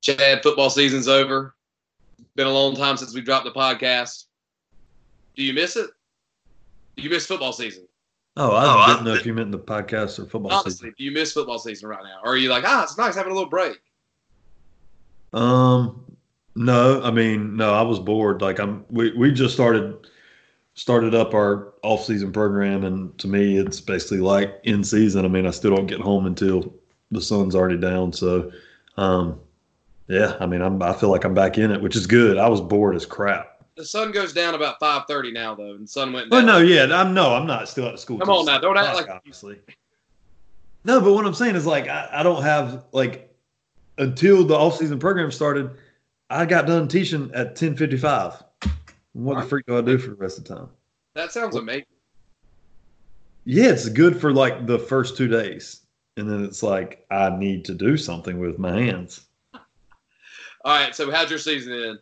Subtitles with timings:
[0.00, 1.54] Chad, football season's over.
[2.34, 4.26] Been a long time since we dropped the podcast.
[5.36, 5.90] Do you miss it?
[6.96, 7.86] Do you miss football season?
[8.36, 10.94] Oh, I oh, didn't know if you meant the podcast or football honestly, season.
[10.96, 12.20] do you miss football season right now?
[12.24, 13.78] Or are you like, ah, it's nice having a little break?
[15.32, 16.04] Um,
[16.54, 18.40] no, I mean, no, I was bored.
[18.40, 19.96] Like I'm, we, we just started
[20.74, 25.24] started up our off season program, and to me, it's basically like in season.
[25.24, 26.72] I mean, I still don't get home until
[27.10, 28.12] the sun's already down.
[28.12, 28.50] So,
[28.96, 29.40] um,
[30.10, 32.36] yeah, I mean, I'm I feel like I'm back in it, which is good.
[32.36, 33.64] I was bored as crap.
[33.76, 36.30] The sun goes down about five thirty now, though, and the sun went.
[36.30, 36.44] Down.
[36.44, 38.18] Well, no, yeah, I'm no, I'm not still at school.
[38.18, 39.60] Come on now, don't act like obviously.
[40.82, 43.32] No, but what I'm saying is like I, I don't have like
[43.98, 45.70] until the off season program started,
[46.28, 48.42] I got done teaching at 10:55.
[49.12, 50.68] What the freak do I do for the rest of the time?
[51.14, 51.86] That sounds amazing.
[53.44, 55.82] Yeah, it's good for like the first two days,
[56.16, 59.26] and then it's like I need to do something with my hands.
[60.64, 60.94] All right.
[60.94, 61.98] So how'd your season end?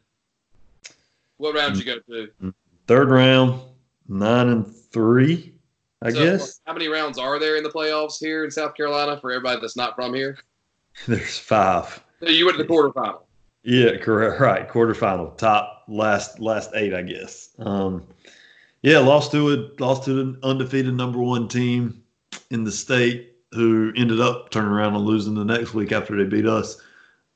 [1.36, 2.54] What round did you go to?
[2.86, 3.60] Third round,
[4.08, 5.54] nine and three.
[6.02, 6.60] I so guess.
[6.66, 9.76] How many rounds are there in the playoffs here in South Carolina for everybody that's
[9.76, 10.38] not from here?
[11.06, 12.02] There's five.
[12.20, 13.22] So you went to the quarterfinal.
[13.62, 14.40] Yeah, correct.
[14.40, 17.50] Right, quarterfinal, top last last eight, I guess.
[17.58, 18.06] Um,
[18.82, 22.02] yeah, lost to a lost to an undefeated number one team
[22.50, 26.28] in the state, who ended up turning around and losing the next week after they
[26.28, 26.80] beat us.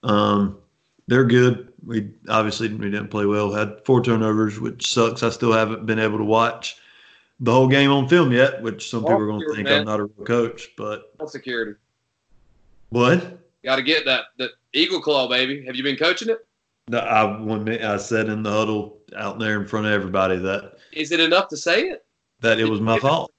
[0.04, 0.58] Um,
[1.06, 1.72] they're good.
[1.84, 3.52] We obviously we didn't play well.
[3.52, 5.22] Had four turnovers, which sucks.
[5.22, 6.76] I still haven't been able to watch
[7.40, 9.80] the whole game on film yet, which some people are going to think man.
[9.80, 10.68] I'm not a real coach.
[10.76, 11.74] But what security?
[12.90, 13.38] What?
[13.64, 15.64] Got to get that that eagle claw, baby.
[15.66, 16.46] Have you been coaching it?
[16.88, 20.74] No, I when I said in the huddle out there in front of everybody that.
[20.92, 22.04] Is it enough to say it?
[22.40, 23.32] That it was my fault.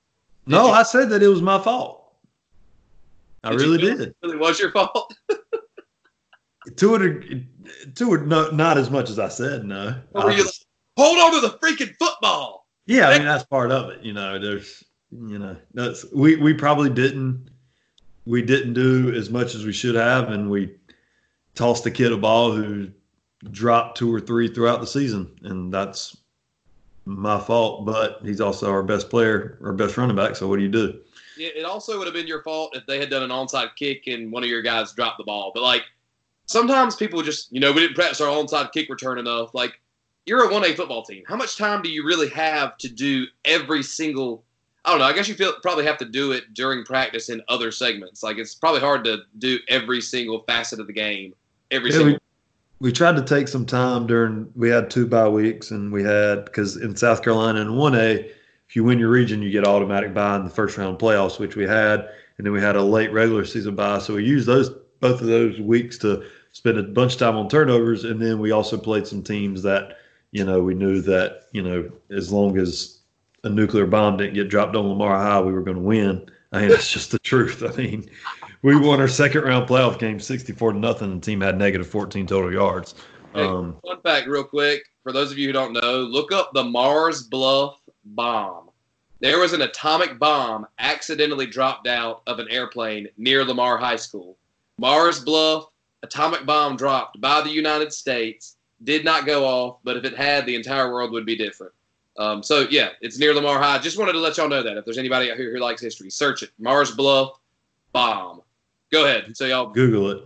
[0.45, 2.13] No, I said that it was my fault.
[3.43, 4.01] I did really did.
[4.01, 5.13] It really was your fault.
[6.77, 9.65] to it, to it, no, not as much as I said.
[9.65, 9.95] No.
[10.15, 10.39] Um, like,
[10.97, 12.67] Hold on to the freaking football.
[12.85, 14.03] Yeah, I mean that's part of it.
[14.03, 17.49] You know, there's, you know, that's we we probably didn't
[18.25, 20.75] we didn't do as much as we should have, and we
[21.55, 22.89] tossed the kid a ball who
[23.51, 26.17] dropped two or three throughout the season, and that's
[27.05, 27.85] my fault.
[27.85, 30.35] But he's also our best player, our best running back.
[30.35, 30.99] So what do you do?
[31.37, 34.31] It also would have been your fault if they had done an onside kick and
[34.31, 35.51] one of your guys dropped the ball.
[35.53, 35.83] But like
[36.53, 39.53] sometimes people just, you know, we didn't practice our onside kick return enough.
[39.53, 39.81] Like
[40.25, 41.23] you're a 1A football team.
[41.27, 44.45] How much time do you really have to do every single
[44.85, 45.05] I don't know.
[45.05, 48.21] I guess you feel probably have to do it during practice in other segments.
[48.21, 51.33] Like it's probably hard to do every single facet of the game
[51.71, 52.13] every yeah, single.
[52.79, 54.51] We, we tried to take some time during.
[54.55, 58.29] We had two bye weeks, and we had because in South Carolina in one A,
[58.67, 61.55] if you win your region, you get automatic bye in the first round playoffs, which
[61.55, 62.01] we had,
[62.37, 63.99] and then we had a late regular season bye.
[63.99, 64.69] So we used those
[64.99, 68.51] both of those weeks to spend a bunch of time on turnovers, and then we
[68.51, 69.97] also played some teams that
[70.31, 72.99] you know we knew that you know as long as
[73.43, 76.29] a nuclear bomb didn't get dropped on Lamar High, we were going to win.
[76.53, 77.63] I mean, it's just the truth.
[77.63, 78.09] I mean,
[78.61, 81.11] we won our second round playoff game 64 to nothing.
[81.11, 82.95] And the team had negative 14 total yards.
[83.33, 86.63] Um, fun fact, real quick, for those of you who don't know, look up the
[86.63, 88.69] Mars Bluff bomb.
[89.19, 94.37] There was an atomic bomb accidentally dropped out of an airplane near Lamar High School.
[94.77, 95.69] Mars Bluff
[96.03, 100.45] atomic bomb dropped by the United States did not go off, but if it had,
[100.45, 101.73] the entire world would be different.
[102.17, 103.79] Um, so yeah, it's near Lamar High.
[103.79, 106.11] Just wanted to let y'all know that if there's anybody out here who likes history,
[106.11, 106.51] search it.
[106.59, 107.39] Mars Bluff
[107.91, 108.41] bomb.
[108.91, 109.35] Go ahead.
[109.35, 110.23] So y'all Google it.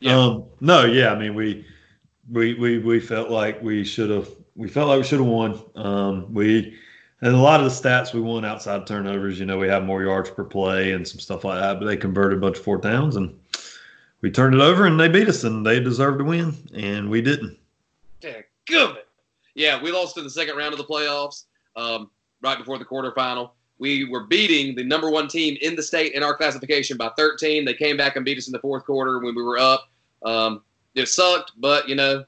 [0.00, 0.18] Yeah.
[0.18, 1.12] Um, no, yeah.
[1.12, 1.64] I mean, we
[2.30, 4.28] we we we felt like we should have.
[4.54, 5.62] We felt like we should have won.
[5.76, 6.76] Um, we
[7.22, 9.40] and a lot of the stats we won outside turnovers.
[9.40, 11.78] You know, we have more yards per play and some stuff like that.
[11.78, 13.38] But they converted a bunch of fourth downs and
[14.20, 17.22] we turned it over and they beat us and they deserved to win and we
[17.22, 17.58] didn't.
[18.22, 18.98] Yeah, good
[19.54, 21.44] yeah, we lost in the second round of the playoffs,
[21.76, 22.10] um,
[22.42, 23.50] right before the quarterfinal.
[23.78, 27.64] We were beating the number one team in the state in our classification by 13.
[27.64, 29.88] They came back and beat us in the fourth quarter when we were up.
[30.24, 30.62] Um,
[30.94, 32.24] it sucked, but you know,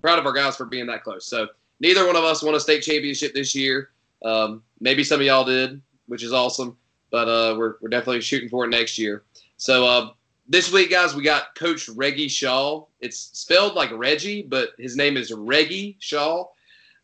[0.00, 1.26] proud of our guys for being that close.
[1.26, 1.48] So
[1.80, 3.90] neither one of us won a state championship this year.
[4.24, 6.76] Um, maybe some of y'all did, which is awesome.
[7.10, 9.24] But uh, we're we're definitely shooting for it next year.
[9.58, 10.10] So uh,
[10.48, 12.84] this week, guys, we got Coach Reggie Shaw.
[13.00, 16.46] It's spelled like Reggie, but his name is Reggie Shaw.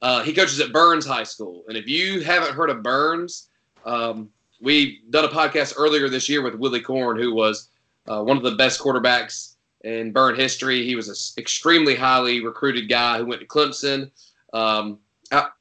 [0.02, 1.64] Uh, he coaches at Byrnes High School.
[1.68, 3.48] And if you haven't heard of Byrnes,
[3.84, 4.30] um,
[4.60, 7.68] we done a podcast earlier this year with Willie Korn, who was
[8.06, 10.84] uh, one of the best quarterbacks in Burn history.
[10.84, 14.10] He was an extremely highly recruited guy who went to Clemson
[14.52, 14.98] um,
[15.30, 15.52] out,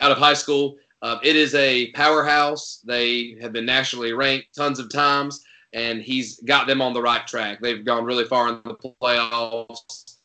[0.00, 0.76] out of high school.
[1.02, 2.80] Uh, it is a powerhouse.
[2.84, 7.26] They have been nationally ranked tons of times and he's got them on the right
[7.26, 7.60] track.
[7.60, 10.16] They've gone really far in the playoffs.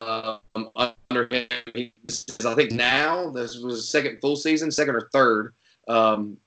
[0.00, 0.70] um,
[1.10, 1.46] under him.
[2.44, 5.54] I think now this was second full season, second or third,
[5.86, 6.38] because um,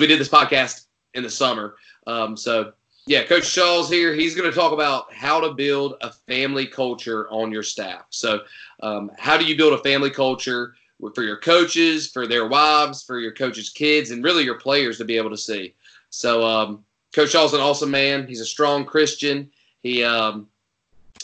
[0.00, 1.76] we did this podcast in the summer.
[2.06, 2.72] Um, so
[3.08, 4.12] yeah, Coach Shaw's here.
[4.12, 8.02] He's going to talk about how to build a family culture on your staff.
[8.10, 8.40] So,
[8.82, 10.74] um, how do you build a family culture
[11.14, 15.06] for your coaches, for their wives, for your coaches' kids, and really your players to
[15.06, 15.74] be able to see?
[16.10, 16.84] So, um,
[17.14, 18.26] Coach Shaw's an awesome man.
[18.26, 19.50] He's a strong Christian.
[19.80, 20.48] He um,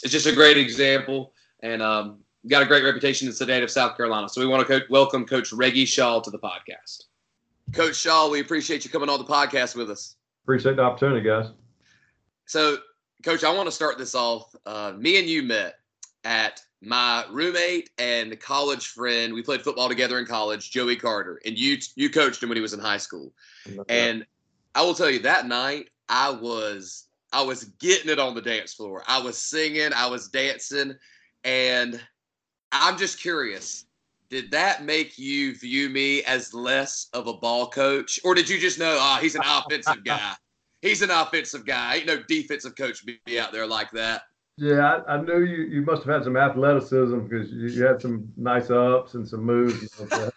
[0.03, 3.69] is just a great example and um, got a great reputation in the state of
[3.69, 4.27] South Carolina.
[4.29, 7.03] So, we want to co- welcome Coach Reggie Shaw to the podcast.
[7.73, 10.15] Coach Shaw, we appreciate you coming on the podcast with us.
[10.43, 11.49] Appreciate the opportunity, guys.
[12.45, 12.77] So,
[13.23, 14.55] Coach, I want to start this off.
[14.65, 15.75] Uh, me and you met
[16.23, 19.33] at my roommate and college friend.
[19.33, 22.61] We played football together in college, Joey Carter, and you you coached him when he
[22.61, 23.33] was in high school.
[23.89, 24.25] And
[24.75, 28.73] I will tell you that night I was I was getting it on the dance
[28.73, 29.03] floor.
[29.07, 30.93] I was singing, I was dancing,
[31.43, 31.99] and
[32.71, 33.85] I'm just curious.
[34.29, 38.59] Did that make you view me as less of a ball coach, or did you
[38.59, 40.33] just know, ah, oh, he's an offensive guy?
[40.81, 41.95] he's an offensive guy.
[41.95, 44.23] Ain't no defensive coach be out there like that.
[44.57, 45.63] Yeah, I, I knew you.
[45.63, 49.43] You must have had some athleticism because you, you had some nice ups and some
[49.43, 49.89] moves.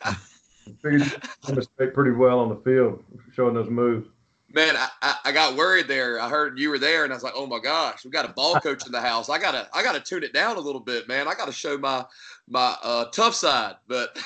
[0.69, 1.11] You know, figured you
[1.47, 3.03] demonstrate pretty well on the field,
[3.33, 4.07] showing those moves.
[4.55, 6.19] Man, I, I got worried there.
[6.19, 8.33] I heard you were there, and I was like, "Oh my gosh, we got a
[8.33, 9.29] ball coach in the house.
[9.29, 11.29] I gotta I gotta tune it down a little bit, man.
[11.29, 12.07] I gotta show my
[12.49, 14.19] my uh, tough side." But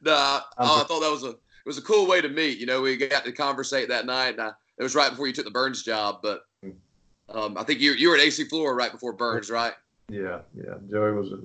[0.00, 2.58] nah, oh, I thought that was a it was a cool way to meet.
[2.58, 5.34] You know, we got to conversate that night, and I it was right before you
[5.34, 6.46] took the Byrnes job, but
[7.28, 9.74] um, I think you you were at AC Flora right before Byrnes, right?
[10.08, 10.74] Yeah, yeah.
[10.90, 11.36] Joey was a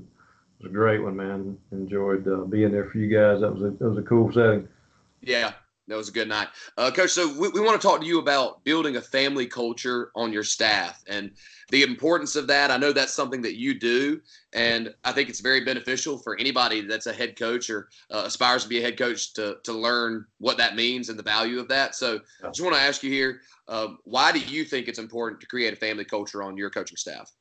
[0.59, 1.57] was a great one, man.
[1.71, 3.41] Enjoyed uh, being there for you guys.
[3.41, 4.67] That was a that was a cool setting.
[5.21, 5.53] Yeah,
[5.87, 6.47] that was a good night,
[6.77, 7.11] uh, Coach.
[7.11, 10.43] So we, we want to talk to you about building a family culture on your
[10.43, 11.31] staff and
[11.69, 12.71] the importance of that.
[12.71, 14.21] I know that's something that you do,
[14.53, 18.63] and I think it's very beneficial for anybody that's a head coach or uh, aspires
[18.63, 21.67] to be a head coach to to learn what that means and the value of
[21.67, 21.95] that.
[21.95, 25.41] So I just want to ask you here, um, why do you think it's important
[25.41, 27.31] to create a family culture on your coaching staff?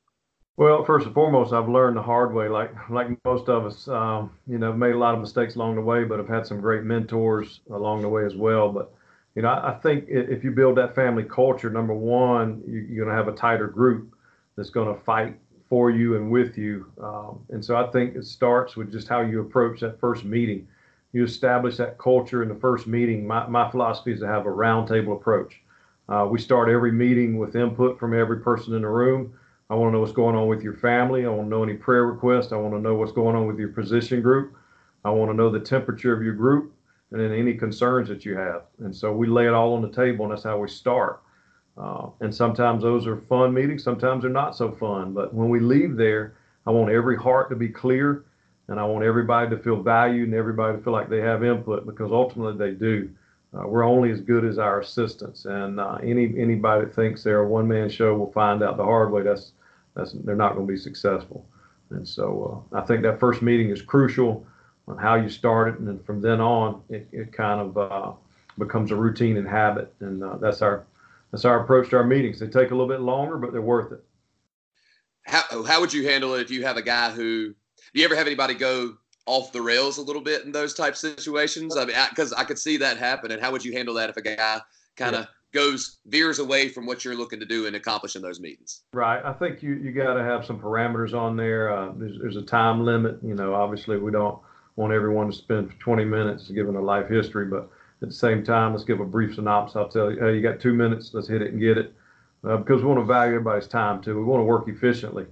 [0.57, 2.47] Well, first and foremost, I've learned the hard way.
[2.47, 5.75] Like like most of us, um, you know, I've made a lot of mistakes along
[5.75, 8.71] the way, but I've had some great mentors along the way as well.
[8.71, 8.93] But
[9.35, 13.05] you know, I, I think if you build that family culture, number one, you, are
[13.05, 14.15] going to have a tighter group
[14.55, 15.37] that's going to fight
[15.67, 16.85] for you and with you.
[17.03, 20.67] Um, and so I think it starts with just how you approach that first meeting.
[21.11, 23.27] You establish that culture in the first meeting.
[23.27, 25.59] My, my philosophy is to have a roundtable approach.
[26.07, 29.33] Uh, we start every meeting with input from every person in the room.
[29.69, 31.25] I want to know what's going on with your family.
[31.25, 32.51] I want to know any prayer requests.
[32.51, 34.55] I want to know what's going on with your position group.
[35.03, 36.73] I want to know the temperature of your group
[37.11, 38.63] and then any concerns that you have.
[38.79, 41.21] And so we lay it all on the table, and that's how we start.
[41.77, 45.13] Uh, and sometimes those are fun meetings, sometimes they're not so fun.
[45.13, 46.35] But when we leave there,
[46.65, 48.25] I want every heart to be clear,
[48.67, 51.85] and I want everybody to feel valued and everybody to feel like they have input
[51.85, 53.09] because ultimately they do.
[53.55, 57.41] Uh, we're only as good as our assistants, and uh, any anybody that thinks they're
[57.41, 59.23] a one man show will find out the hard way.
[59.23, 59.53] That's
[59.95, 61.45] that's they're not going to be successful.
[61.91, 64.45] And so uh, I think that first meeting is crucial
[64.87, 68.11] on how you start it, and then from then on, it, it kind of uh,
[68.57, 70.85] becomes a routine and habit, and uh, that's our
[71.31, 72.39] that's our approach to our meetings.
[72.39, 74.03] They take a little bit longer, but they're worth it.
[75.23, 77.53] How how would you handle it if you have a guy who?
[77.93, 80.95] Do you ever have anybody go off the rails a little bit in those type
[80.95, 81.77] situations?
[81.77, 83.31] I mean, because I, I, could see that happen.
[83.31, 84.61] And how would you handle that if a guy
[84.95, 85.27] kind of yeah.
[85.53, 88.81] goes veers away from what you're looking to do and accomplish in those meetings?
[88.93, 89.23] Right.
[89.23, 91.75] I think you you got to have some parameters on there.
[91.75, 93.17] Uh, there's, there's a time limit.
[93.23, 94.39] You know, obviously we don't
[94.75, 97.69] want everyone to spend 20 minutes giving a life history, but
[98.01, 99.75] at the same time, let's give a brief synopsis.
[99.75, 101.11] I'll tell you, hey, you got two minutes.
[101.13, 101.93] Let's hit it and get it.
[102.43, 104.15] Uh, because we want to value everybody's time too.
[104.15, 105.25] We want to work efficiently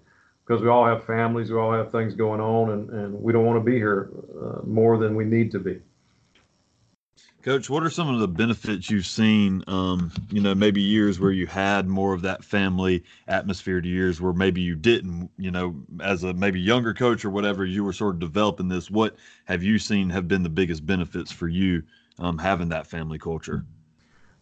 [0.46, 3.46] because we all have families, we all have things going on, and, and we don't
[3.46, 4.10] want to be here
[4.42, 5.80] uh, more than we need to be.
[7.44, 9.66] Coach, what are some of the benefits you've seen?
[9.68, 14.22] Um, you know, maybe years where you had more of that family atmosphere to years
[14.22, 15.30] where maybe you didn't.
[15.38, 18.90] You know, as a maybe younger coach or whatever, you were sort of developing this.
[18.90, 21.84] What have you seen have been the biggest benefits for you
[22.18, 23.66] um, having that family culture?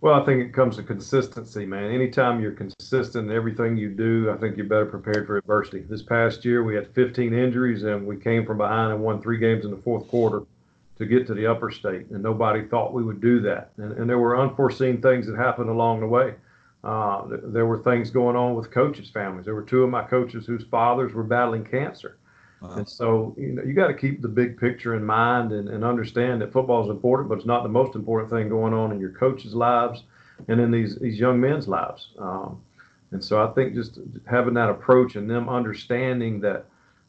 [0.02, 1.92] Well, I think it comes to consistency, man.
[1.92, 5.82] Anytime you're consistent in everything you do, I think you're better prepared for adversity.
[5.82, 9.38] This past year, we had 15 injuries and we came from behind and won three
[9.38, 10.42] games in the fourth quarter
[10.98, 12.10] to get to the upper state.
[12.10, 13.74] And nobody thought we would do that.
[13.78, 16.34] And, and there were unforeseen things that happened along the way.
[16.84, 19.46] Uh, there were things going on with coaches' families.
[19.46, 22.18] There were two of my coaches whose fathers were battling cancer.
[22.62, 22.76] Wow.
[22.78, 25.84] And so, you know, you got to keep the big picture in mind and, and
[25.84, 29.00] understand that football is important, but it's not the most important thing going on in
[29.00, 30.04] your coaches' lives
[30.48, 32.10] and in these these young men's lives.
[32.20, 32.62] Um,
[33.12, 36.66] and so, I think just having that approach and them understanding that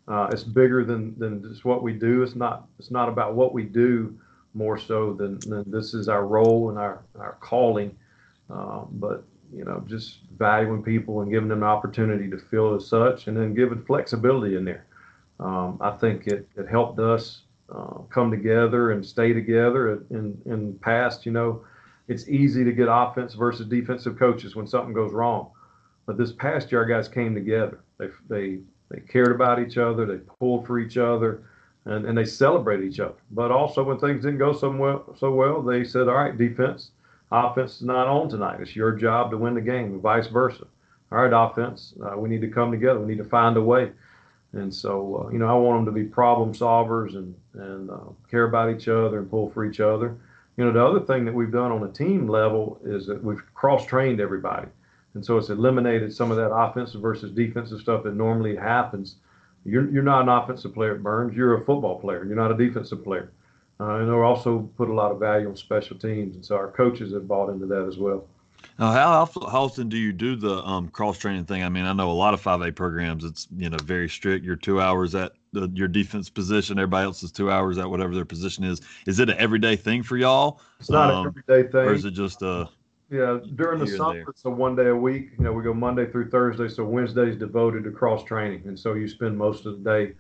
[0.09, 2.25] Uh, it's bigger than than just what we do.
[2.25, 4.19] It's not it's not about what we do
[4.53, 7.91] more so than, than this is our role and our our calling.
[8.51, 9.23] Um, but
[9.55, 13.37] you know, just valuing people and giving them an opportunity to feel as such, and
[13.37, 14.85] then giving flexibility in there.
[15.43, 20.05] Um, I think it, it helped us uh, come together and stay together.
[20.11, 21.65] In in past, you know,
[22.07, 25.51] it's easy to get offense versus defensive coaches when something goes wrong.
[26.07, 27.81] But this past year, our guys came together.
[27.99, 28.59] They they
[28.89, 30.07] they cared about each other.
[30.07, 31.43] They pulled for each other,
[31.87, 33.15] and, and they celebrated each other.
[33.33, 36.93] But also, when things didn't go so well, so well, they said, "All right, defense,
[37.33, 38.61] offense is not on tonight.
[38.61, 40.67] It's your job to win the game, and vice versa.
[41.11, 43.01] All right, offense, uh, we need to come together.
[43.01, 43.91] We need to find a way."
[44.53, 48.11] And so, uh, you know, I want them to be problem solvers and and uh,
[48.31, 50.17] care about each other and pull for each other.
[50.57, 53.43] You know, the other thing that we've done on a team level is that we've
[53.55, 54.69] cross trained everybody.
[55.15, 59.17] And so it's eliminated some of that offensive versus defensive stuff that normally happens.
[59.65, 61.37] You're, you're not an offensive player at Byrnes.
[61.37, 62.25] You're a football player.
[62.25, 63.31] You're not a defensive player.
[63.79, 66.35] Uh, and we also put a lot of value on special teams.
[66.35, 68.27] And so our coaches have bought into that as well.
[68.79, 71.63] Now, how, how often do you do the um, cross training thing?
[71.63, 74.45] I mean, I know a lot of 5A programs, it's, you know, very strict.
[74.45, 76.79] You're two hours at the, your defense position.
[76.79, 78.81] Everybody else is two hours at whatever their position is.
[79.07, 80.61] Is it an everyday thing for y'all?
[80.81, 81.89] It's not um, an everyday thing.
[81.89, 82.69] Or is it just a
[83.13, 85.33] yeah, during the summer, it's a one day a week.
[85.37, 88.95] You know, we go Monday through Thursday, so Wednesday's devoted to cross training, and so
[88.95, 90.13] you spend most of the day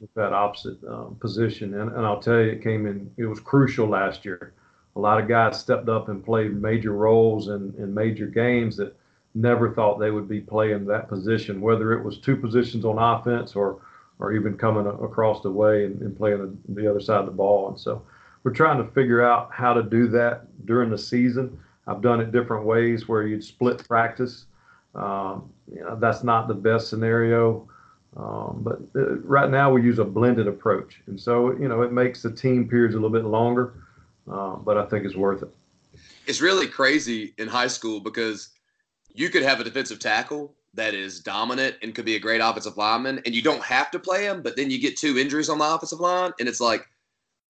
[0.00, 1.78] with that opposite um, position.
[1.78, 3.10] And, and I'll tell you, it came in.
[3.18, 4.54] It was crucial last year.
[4.98, 8.94] A lot of guys stepped up and played major roles in, in major games that
[9.34, 13.54] never thought they would be playing that position, whether it was two positions on offense
[13.56, 13.80] or
[14.20, 17.32] or even coming across the way and, and playing the, the other side of the
[17.32, 17.68] ball.
[17.68, 18.02] And so
[18.42, 21.56] we're trying to figure out how to do that during the season
[21.88, 24.44] I've done it different ways where you'd split practice.
[24.94, 27.66] Um, you know, that's not the best scenario,
[28.16, 31.92] um, but uh, right now we use a blended approach, and so you know it
[31.92, 33.74] makes the team periods a little bit longer,
[34.30, 35.50] uh, but I think it's worth it.
[36.26, 38.50] It's really crazy in high school because
[39.14, 42.76] you could have a defensive tackle that is dominant and could be a great offensive
[42.76, 45.58] lineman, and you don't have to play him, but then you get two injuries on
[45.58, 46.86] the offensive line, and it's like,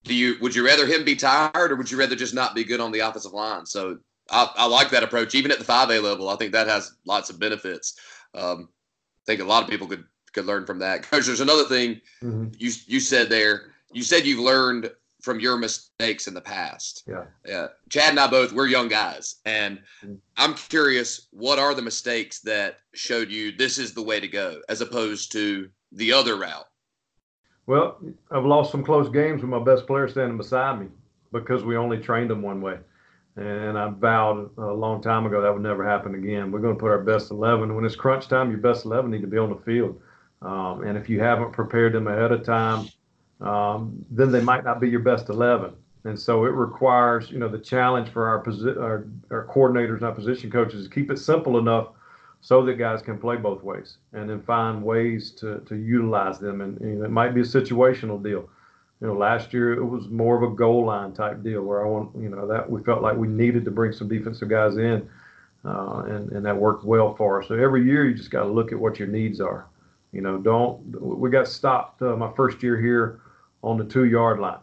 [0.05, 2.65] do you would you rather him be tired or would you rather just not be
[2.65, 3.67] good on the offensive line?
[3.67, 3.99] So
[4.31, 6.29] I, I, like that approach, even at the 5A level.
[6.29, 7.99] I think that has lots of benefits.
[8.35, 11.03] Um, I think a lot of people could could learn from that.
[11.03, 12.49] Coach, there's another thing mm-hmm.
[12.59, 13.73] you you said there.
[13.93, 17.05] You said you've learned from your mistakes in the past.
[17.07, 17.25] Yeah.
[17.47, 17.69] Yeah.
[17.89, 20.15] Chad and I both we're young guys, and mm-hmm.
[20.37, 24.61] I'm curious, what are the mistakes that showed you this is the way to go,
[24.69, 26.67] as opposed to the other route?
[27.67, 30.87] Well, I've lost some close games with my best player standing beside me
[31.33, 32.79] because we only trained them one way.
[33.37, 36.51] And I vowed a long time ago that would never happen again.
[36.51, 37.75] We're going to put our best 11.
[37.75, 40.01] When it's crunch time, your best 11 need to be on the field.
[40.43, 42.89] Um, and if you haven't prepared them ahead of time,
[43.41, 45.73] um, then they might not be your best 11.
[46.05, 50.05] And so it requires, you know, the challenge for our, posi- our, our coordinators and
[50.05, 51.89] our position coaches is keep it simple enough
[52.41, 56.61] so that guys can play both ways and then find ways to, to utilize them.
[56.61, 58.49] And, and it might be a situational deal
[59.01, 61.89] you know, last year it was more of a goal line type deal where I
[61.89, 65.09] want, you know, that we felt like we needed to bring some defensive guys in,
[65.65, 67.49] uh, and and that worked well for us.
[67.49, 69.67] So every year you just got to look at what your needs are.
[70.13, 73.21] You know, don't we got stopped uh, my first year here
[73.69, 74.61] on the two yard line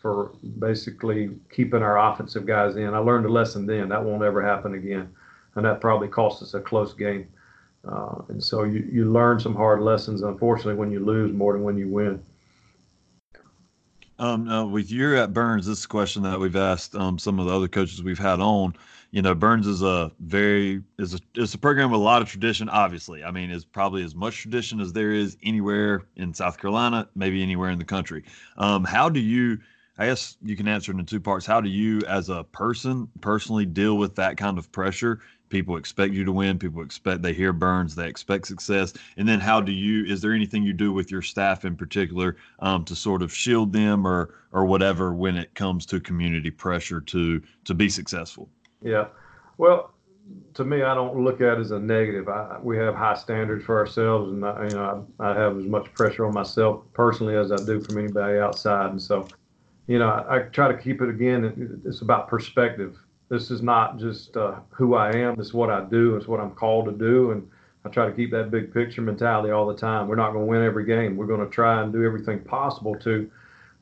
[0.00, 2.94] for basically keeping our offensive guys in.
[2.94, 5.08] I learned a lesson then that won't ever happen again,
[5.54, 7.26] and that probably cost us a close game.
[7.86, 11.62] Uh, and so you, you learn some hard lessons, unfortunately, when you lose more than
[11.62, 12.22] when you win.
[14.18, 17.40] Um, uh, with you at Byrnes, this is a question that we've asked um, some
[17.40, 18.74] of the other coaches we've had on.
[19.10, 22.28] You know, Byrnes is a very is a it's a program with a lot of
[22.28, 22.68] tradition.
[22.68, 27.08] Obviously, I mean, is probably as much tradition as there is anywhere in South Carolina,
[27.14, 28.24] maybe anywhere in the country.
[28.56, 29.58] Um, how do you?
[29.98, 31.46] I guess you can answer it in two parts.
[31.46, 36.12] How do you, as a person, personally deal with that kind of pressure people expect
[36.12, 39.72] you to win people expect they hear Byrnes they expect success and then how do
[39.72, 43.32] you is there anything you do with your staff in particular um, to sort of
[43.32, 48.48] shield them or or whatever when it comes to community pressure to to be successful
[48.82, 49.06] yeah
[49.58, 49.94] well
[50.54, 52.28] to me, I don't look at it as a negative.
[52.28, 55.64] I, we have high standards for ourselves, and I, you know, I, I, have as
[55.64, 58.90] much pressure on myself personally as I do from anybody outside.
[58.90, 59.26] And so,
[59.86, 61.82] you know, I, I try to keep it again.
[61.84, 62.96] It's about perspective.
[63.28, 65.36] This is not just uh, who I am.
[65.36, 66.16] This is what I do.
[66.16, 67.30] It's what I'm called to do.
[67.30, 67.48] And
[67.84, 70.08] I try to keep that big picture mentality all the time.
[70.08, 71.16] We're not going to win every game.
[71.16, 73.30] We're going to try and do everything possible to.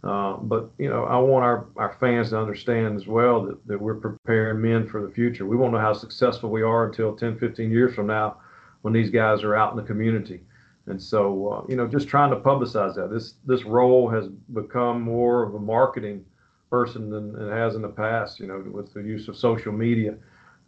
[0.04, 3.80] Uh, but you know, I want our, our fans to understand as well that, that
[3.80, 5.46] we're preparing men for the future.
[5.46, 8.38] We won't know how successful we are until 10, 15 years from now
[8.82, 10.40] when these guys are out in the community.
[10.86, 13.12] And so, uh, you know, just trying to publicize that.
[13.12, 16.24] This this role has become more of a marketing
[16.72, 18.40] person than it has in the past.
[18.40, 20.14] You know, with the use of social media.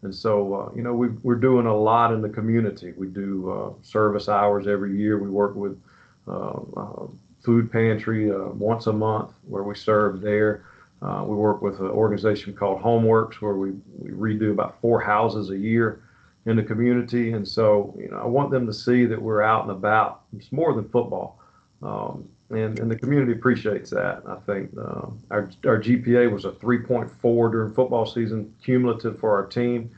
[0.03, 2.93] And so, uh, you know, we, we're doing a lot in the community.
[2.95, 5.19] We do uh, service hours every year.
[5.19, 5.81] We work with
[6.29, 7.07] uh, uh
[7.43, 10.65] food pantry uh, once a month where we serve there.
[11.03, 15.51] Uh, we work with an organization called Homeworks where we, we redo about four houses
[15.51, 16.03] a year
[16.47, 17.33] in the community.
[17.33, 20.23] And so, you know, I want them to see that we're out and about.
[20.37, 21.39] It's more than football.
[21.83, 24.23] Um, and, and the community appreciates that.
[24.29, 29.47] I think uh, our, our GPA was a 3.4 during football season, cumulative for our
[29.47, 29.91] team.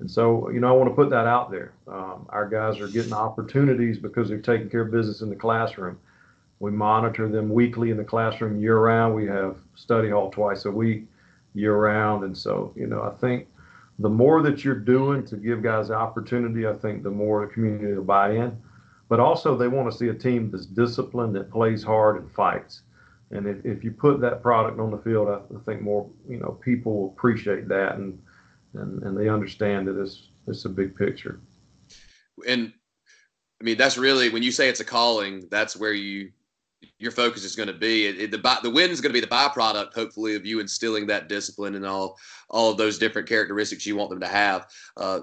[0.00, 1.72] And so, you know, I want to put that out there.
[1.88, 5.98] Um, our guys are getting opportunities because they're taking care of business in the classroom.
[6.60, 9.14] We monitor them weekly in the classroom year round.
[9.14, 11.04] We have study hall twice a week
[11.54, 12.24] year round.
[12.24, 13.48] And so, you know, I think
[13.98, 17.92] the more that you're doing to give guys opportunity, I think the more the community
[17.94, 18.56] will buy in.
[19.08, 22.82] But also, they want to see a team that's disciplined, that plays hard and fights.
[23.30, 26.58] And if, if you put that product on the field, I, think more, you know,
[26.62, 28.18] people will appreciate that and,
[28.74, 31.40] and, and they understand that it's, it's a big picture.
[32.46, 32.72] And
[33.60, 36.30] I mean, that's really, when you say it's a calling, that's where you
[36.98, 38.06] your focus is going to be.
[38.06, 41.06] It, it, the the win is going to be the byproduct, hopefully, of you instilling
[41.08, 42.16] that discipline and all
[42.50, 44.68] all of those different characteristics you want them to have.
[44.96, 45.20] Uh,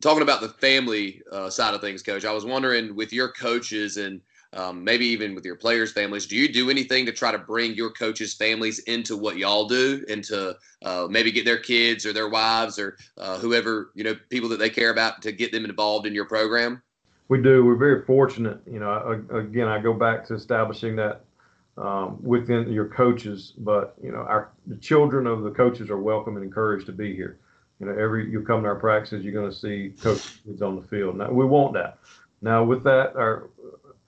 [0.00, 3.96] talking about the family uh, side of things, Coach, I was wondering with your coaches
[3.96, 4.20] and
[4.54, 7.74] um, maybe even with your players' families, do you do anything to try to bring
[7.74, 12.14] your coaches' families into what y'all do, and to uh, maybe get their kids or
[12.14, 15.66] their wives or uh, whoever you know people that they care about to get them
[15.66, 16.82] involved in your program?
[17.28, 17.62] We do.
[17.62, 18.60] We're very fortunate.
[18.66, 21.26] You know, again, I go back to establishing that
[21.76, 26.36] um, within your coaches, but you know, our the children of the coaches are welcome
[26.36, 27.38] and encouraged to be here.
[27.80, 30.82] You know, every you come to our practices, you're going to see coaches on the
[30.82, 31.16] field.
[31.16, 31.98] Now, we want that.
[32.42, 33.50] Now, with that, our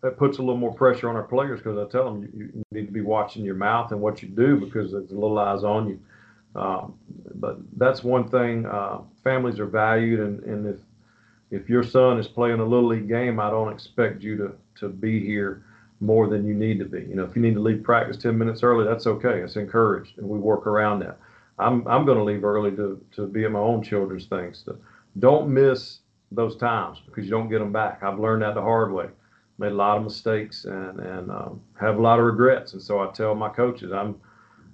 [0.02, 2.64] that puts a little more pressure on our players because I tell them you, you,
[2.72, 5.62] need to be watching your mouth and what you do because there's a little eyes
[5.62, 6.00] on you.
[6.58, 6.94] Um,
[7.34, 8.66] but that's one thing.
[8.66, 10.76] Uh, families are valued, and, and if
[11.50, 14.88] if your son is playing a little league game, I don't expect you to to
[14.88, 15.64] be here
[16.00, 17.00] more than you need to be.
[17.00, 19.40] You know, if you need to leave practice 10 minutes early, that's okay.
[19.40, 21.18] It's encouraged, and we work around that.
[21.60, 24.62] I'm I'm going to leave early to to be at my own children's things.
[24.64, 24.76] To,
[25.18, 26.00] don't miss
[26.32, 28.02] those times because you don't get them back.
[28.02, 29.06] I've learned that the hard way.
[29.58, 32.72] Made a lot of mistakes and and um, have a lot of regrets.
[32.72, 34.16] And so I tell my coaches, I'm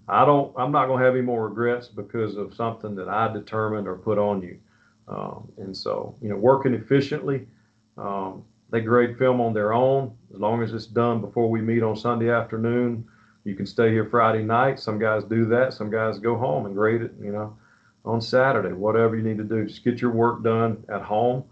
[0.09, 3.33] I don't I'm not going to have any more regrets because of something that I
[3.33, 4.59] determined or put on you.
[5.09, 7.47] Um, and so, you know, working efficiently,
[7.97, 11.83] um, they grade film on their own as long as it's done before we meet
[11.83, 13.07] on Sunday afternoon.
[13.47, 14.81] You can stay here Friday night.
[14.81, 15.73] Some guys do that.
[15.73, 17.57] Some guys go home and grade it, you know,
[18.05, 18.73] on Saturday.
[18.73, 21.45] Whatever you need to do, just get your work done at home.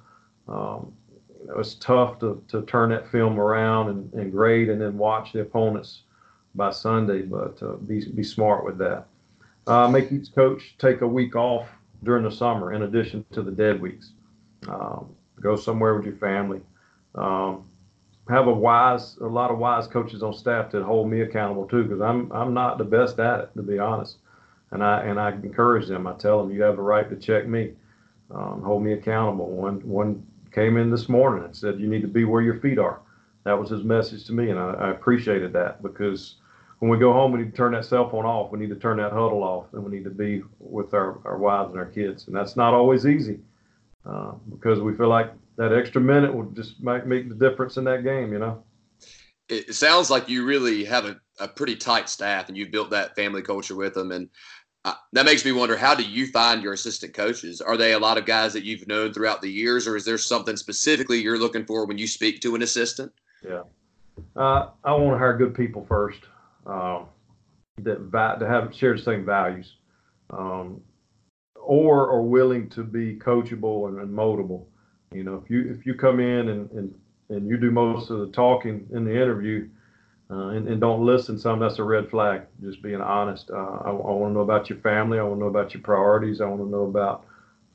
[0.48, 0.92] Um,
[1.40, 4.98] you know, it's tough to, to turn that film around and, and grade and then
[4.98, 6.02] watch the opponents
[6.56, 9.06] by Sunday, but uh, be, be smart with that.
[9.68, 11.68] Uh, make each coach take a week off
[12.02, 14.10] during the summer in addition to the dead weeks.
[14.66, 16.60] Um, go somewhere with your family.
[17.14, 17.64] Um,
[18.28, 21.82] have a wise, a lot of wise coaches on staff that hold me accountable too,
[21.82, 24.18] because I'm I'm not the best at it to be honest,
[24.70, 26.06] and I and I encourage them.
[26.06, 27.72] I tell them you have a right to check me,
[28.30, 29.50] um, hold me accountable.
[29.50, 32.78] One one came in this morning and said you need to be where your feet
[32.78, 33.00] are.
[33.44, 36.36] That was his message to me, and I, I appreciated that because
[36.78, 38.50] when we go home, we need to turn that cell phone off.
[38.50, 41.38] We need to turn that huddle off, and we need to be with our, our
[41.38, 42.26] wives and our kids.
[42.26, 43.40] And that's not always easy
[44.06, 47.84] uh, because we feel like that extra minute will just make, make the difference in
[47.84, 48.62] that game, you know?
[49.48, 53.14] It sounds like you really have a, a pretty tight staff and you've built that
[53.14, 54.10] family culture with them.
[54.10, 54.30] And
[54.84, 57.60] uh, that makes me wonder how do you find your assistant coaches?
[57.60, 60.18] Are they a lot of guys that you've known throughout the years, or is there
[60.18, 63.12] something specifically you're looking for when you speak to an assistant?
[63.42, 63.62] Yeah.
[64.36, 66.20] Uh, I want to hire good people first
[66.66, 67.06] um,
[67.78, 69.76] that va- to have share the same values,
[70.30, 70.80] um,
[71.56, 74.66] or are willing to be coachable and, and moldable.
[75.12, 76.94] You know, if you if you come in and, and
[77.28, 79.68] and you do most of the talking in the interview
[80.30, 82.42] uh, and, and, don't listen some, that's a red flag.
[82.62, 83.50] Just being honest.
[83.50, 85.18] Uh, I, I want to know about your family.
[85.18, 86.40] I want to know about your priorities.
[86.40, 87.26] I want to know about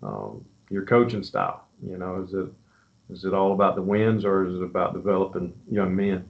[0.02, 1.68] um, your coaching style.
[1.86, 2.48] You know, is it
[3.12, 6.28] is it all about the wins or is it about developing young men?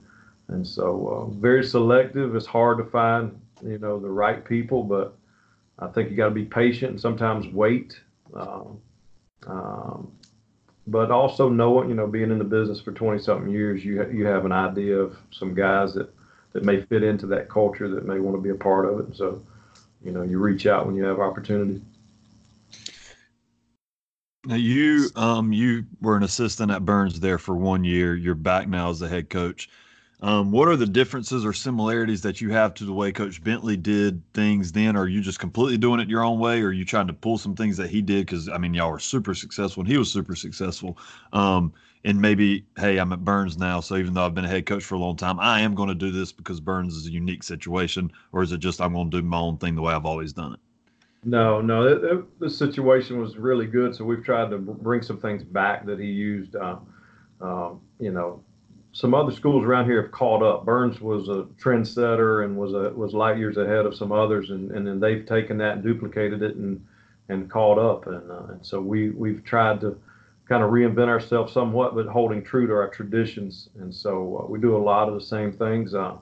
[0.48, 2.34] And so, uh, very selective.
[2.34, 5.16] It's hard to find, you know, the right people, but
[5.78, 8.00] I think you got to be patient and sometimes wait.
[8.34, 8.78] Um,
[9.46, 10.12] um,
[10.86, 14.10] but also knowing, you know, being in the business for 20 something years, you ha-
[14.10, 16.12] you have an idea of some guys that
[16.52, 19.16] that may fit into that culture that may want to be a part of it.
[19.16, 19.40] So,
[20.02, 21.80] you know, you reach out when you have opportunity.
[24.46, 28.14] Now you um you were an assistant at Byrnes there for one year.
[28.14, 29.68] You're back now as the head coach.
[30.22, 33.76] Um, what are the differences or similarities that you have to the way Coach Bentley
[33.76, 34.94] did things then?
[34.94, 37.38] Are you just completely doing it your own way, or are you trying to pull
[37.38, 38.26] some things that he did?
[38.26, 40.98] Because I mean, y'all were super successful, and he was super successful.
[41.32, 41.72] Um,
[42.04, 44.84] and maybe, hey, I'm at Byrnes now, so even though I've been a head coach
[44.84, 47.42] for a long time, I am going to do this because Byrnes is a unique
[47.42, 50.06] situation, or is it just I'm going to do my own thing the way I've
[50.06, 50.60] always done it?
[51.24, 55.84] No, no, the situation was really good, so we've tried to bring some things back
[55.86, 56.56] that he used.
[56.56, 56.76] Uh,
[57.42, 58.42] uh, you know,
[58.92, 60.64] some other schools around here have caught up.
[60.64, 64.70] Byrnes was a trendsetter and was a was light years ahead of some others, and,
[64.72, 66.84] and then they've taken that and duplicated it and
[67.28, 68.06] and caught up.
[68.06, 69.98] And, uh, and so we we've tried to
[70.48, 73.68] kind of reinvent ourselves somewhat, but holding true to our traditions.
[73.78, 75.94] And so uh, we do a lot of the same things.
[75.94, 76.16] Uh,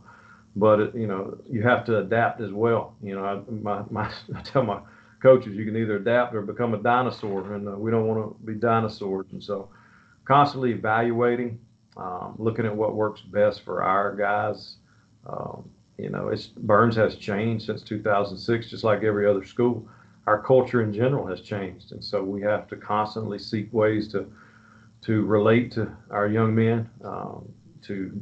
[0.54, 2.94] but it, you know, you have to adapt as well.
[3.02, 4.80] You know, I, my, my, I tell my
[5.22, 8.44] coaches you can either adapt or become a dinosaur, and uh, we don't want to
[8.44, 9.26] be dinosaurs.
[9.32, 9.70] And so,
[10.26, 11.58] constantly evaluating
[11.96, 14.76] um, looking at what works best for our guys.
[15.26, 19.86] Um, you know, it's Byrnes has changed since 2006, just like every other school.
[20.26, 24.30] Our culture in general has changed, and so we have to constantly seek ways to
[25.02, 27.48] to relate to our young men, um,
[27.82, 28.20] to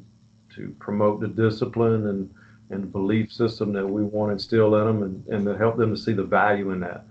[0.55, 2.31] to promote the discipline and
[2.71, 5.95] and belief system that we want to instill in them, and, and to help them
[5.95, 7.05] to see the value in that.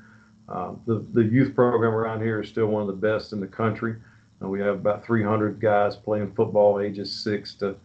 [0.50, 3.48] Um, the the youth program around here is still one of the best in the
[3.48, 3.96] country.
[4.46, 7.76] And we have about 300 guys playing football ages 6 to,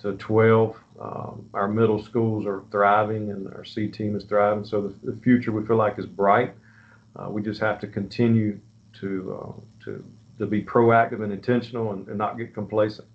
[0.00, 0.76] to 12.
[1.00, 4.64] Um, our middle schools are thriving and our C team is thriving.
[4.64, 6.52] So the, the future we feel like is bright.
[7.14, 8.58] Uh, we just have to continue
[9.00, 10.04] to, uh, to,
[10.38, 13.06] to be proactive and intentional and, and not get complacent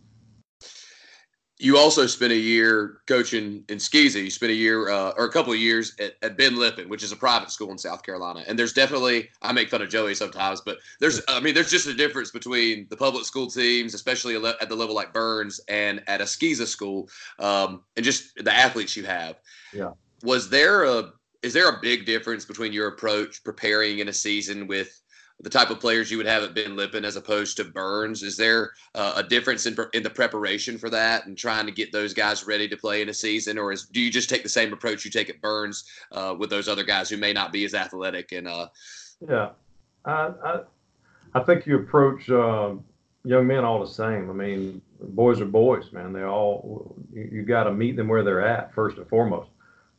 [1.61, 4.23] you also spent a year coaching in Skeezy.
[4.23, 7.03] You spent a year uh, or a couple of years at, at, Ben Lippen, which
[7.03, 8.45] is a private school in South Carolina.
[8.47, 11.87] And there's definitely I make fun of Joey sometimes, but there's I mean there's just
[11.87, 16.21] a difference between the public school teams, especially at the level like Byrnes and at
[16.21, 19.35] a Skeezy school, um, and just the athletes you have.
[19.73, 19.91] Yeah.
[20.23, 24.65] Was there a is there a big difference between your approach preparing in a season
[24.65, 25.01] with
[25.41, 28.23] the type of players you would have at Ben Lippen as opposed to Byrnes?
[28.23, 31.91] Is there uh, a difference in, in the preparation for that and trying to get
[31.91, 34.49] those guys ready to play in a season, or is do you just take the
[34.49, 37.63] same approach you take at Byrnes uh, with those other guys who may not be
[37.63, 38.31] as athletic?
[38.33, 38.67] And uh...
[39.27, 39.49] yeah,
[40.05, 40.59] I, I,
[41.35, 42.73] I think you approach uh,
[43.23, 44.29] young men all the same.
[44.29, 46.11] I mean, boys are boys, man.
[46.11, 49.49] They all you, you got to meet them where they're at first and foremost.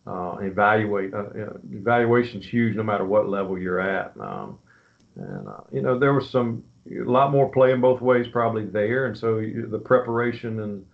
[0.07, 1.25] Uh, evaluate uh,
[1.73, 4.13] evaluation's huge no matter what level you're at.
[4.19, 4.59] Um,
[5.17, 9.07] and uh, you know there was some a lot more playing both ways probably there,
[9.07, 10.87] and so you, the preparation and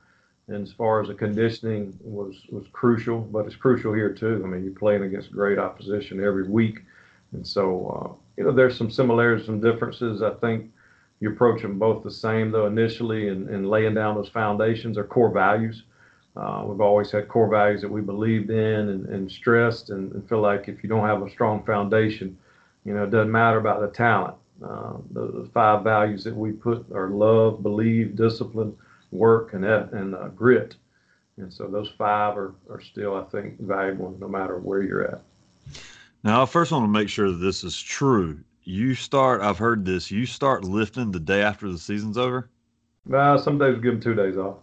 [0.48, 4.42] and as far as the conditioning was was crucial, but it's crucial here too.
[4.44, 6.80] I mean, you're playing against great opposition every week,
[7.32, 10.22] and so uh, you know there's some similarities, some differences.
[10.22, 10.70] I think
[11.20, 15.04] you approach them both the same though initially, and, and laying down those foundations, or
[15.04, 15.84] core values.
[16.36, 20.28] Uh, we've always had core values that we believed in and, and stressed, and, and
[20.28, 22.36] feel like if you don't have a strong foundation,
[22.86, 24.36] you know, it doesn't matter about the talent.
[24.64, 28.74] Uh, the, the, five values that we put are love, believe, discipline,
[29.10, 30.76] work, and and uh, grit.
[31.36, 35.20] And so those five are, are still, I think, valuable no matter where you're at.
[36.24, 38.40] Now, I first want to make sure that this is true.
[38.62, 42.48] You start, I've heard this, you start lifting the day after the season's over?
[43.04, 44.56] Nah, some days we give them two days off.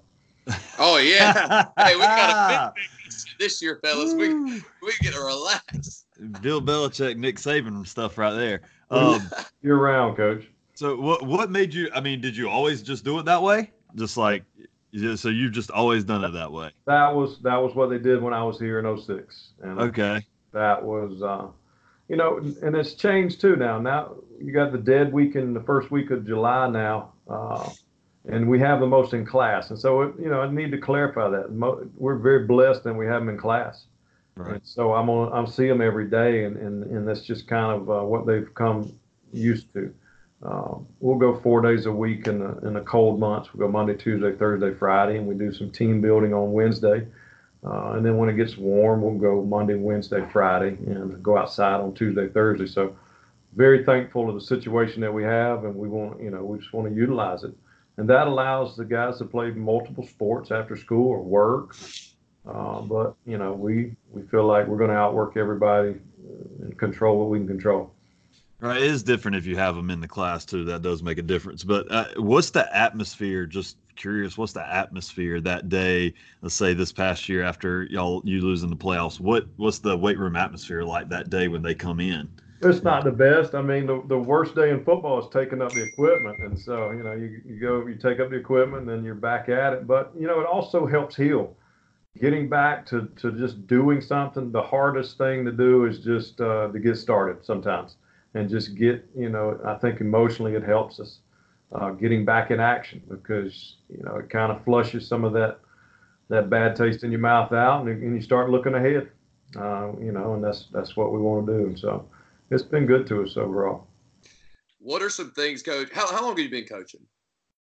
[0.80, 1.66] Oh, yeah.
[1.78, 4.14] hey, we got a big this year, fellas.
[4.14, 6.06] We, we get to relax.
[6.42, 8.62] Bill Belichick, Nick Saban stuff right there.
[8.90, 9.30] Um,
[9.62, 10.46] You're around, coach.
[10.76, 11.90] So what what made you?
[11.94, 13.72] I mean, did you always just do it that way?
[13.96, 14.44] Just like
[15.16, 16.72] so you've just always done it that way.
[16.86, 19.50] That was that was what they did when I was here in 06.
[19.62, 20.26] And okay.
[20.52, 21.48] That was uh,
[22.08, 23.80] you know, and it's changed too now.
[23.80, 27.14] Now you got the dead week in the first week of July now.
[27.28, 27.70] Uh,
[28.26, 29.70] and we have the most in class.
[29.70, 31.52] And so, it, you know, I need to clarify that.
[31.98, 33.86] We're very blessed and we have them in class.
[34.36, 34.62] Right.
[34.64, 37.90] So I'm on, I'm see them every day, and, and, and that's just kind of
[37.90, 38.92] uh, what they've come
[39.32, 39.94] used to.
[40.44, 43.54] Uh, we'll go four days a week in the in the cold months.
[43.54, 47.08] We go Monday, Tuesday, Thursday, Friday, and we do some team building on Wednesday.
[47.66, 51.80] Uh, and then when it gets warm, we'll go Monday, Wednesday, Friday, and go outside
[51.80, 52.68] on Tuesday, Thursday.
[52.68, 52.94] So
[53.56, 56.74] very thankful of the situation that we have, and we want you know we just
[56.74, 57.54] want to utilize it,
[57.98, 61.76] and that allows the guys to play multiple sports after school or work
[62.48, 65.96] uh, but you know, we we feel like we're going to outwork everybody
[66.62, 67.94] and control what we can control.
[68.60, 70.64] Right, it is different if you have them in the class too.
[70.66, 71.64] That does make a difference.
[71.64, 73.46] But uh, what's the atmosphere?
[73.46, 76.14] Just curious, what's the atmosphere that day?
[76.42, 79.20] Let's say this past year after y'all you losing the playoffs.
[79.20, 82.30] What what's the weight room atmosphere like that day when they come in?
[82.66, 83.56] it's not the best.
[83.56, 86.92] I mean, the, the worst day in football is taking up the equipment, and so
[86.92, 89.74] you know, you, you go, you take up the equipment, and then you're back at
[89.74, 89.88] it.
[89.88, 91.56] But you know, it also helps heal.
[92.20, 94.52] Getting back to to just doing something.
[94.52, 97.96] The hardest thing to do is just uh, to get started sometimes,
[98.36, 99.08] and just get.
[99.18, 101.20] You know, I think emotionally it helps us
[101.72, 105.60] uh, getting back in action because you know it kind of flushes some of that
[106.30, 109.10] that bad taste in your mouth out, and, and you start looking ahead.
[109.56, 111.66] Uh, you know, and that's that's what we want to do.
[111.66, 112.08] And so
[112.52, 113.88] it's been good to us overall.
[114.80, 115.90] What are some things, Coach?
[115.92, 117.02] How, how long have you been coaching?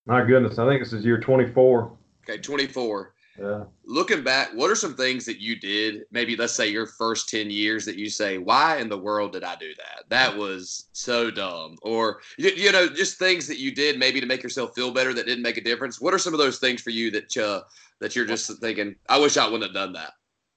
[0.07, 1.93] My goodness, I think this is year 24.
[2.25, 3.13] Okay, 24.
[3.41, 3.65] Yeah.
[3.87, 6.03] Looking back, what are some things that you did?
[6.11, 9.45] Maybe let's say your first 10 years that you say, why in the world did
[9.45, 10.05] I do that?
[10.11, 11.77] That was so dumb.
[11.81, 15.15] Or, you, you know, just things that you did maybe to make yourself feel better
[15.15, 16.01] that didn't make a difference.
[16.01, 17.63] What are some of those things for you that, uh,
[18.01, 20.13] that you're just thinking, I wish I wouldn't have done that?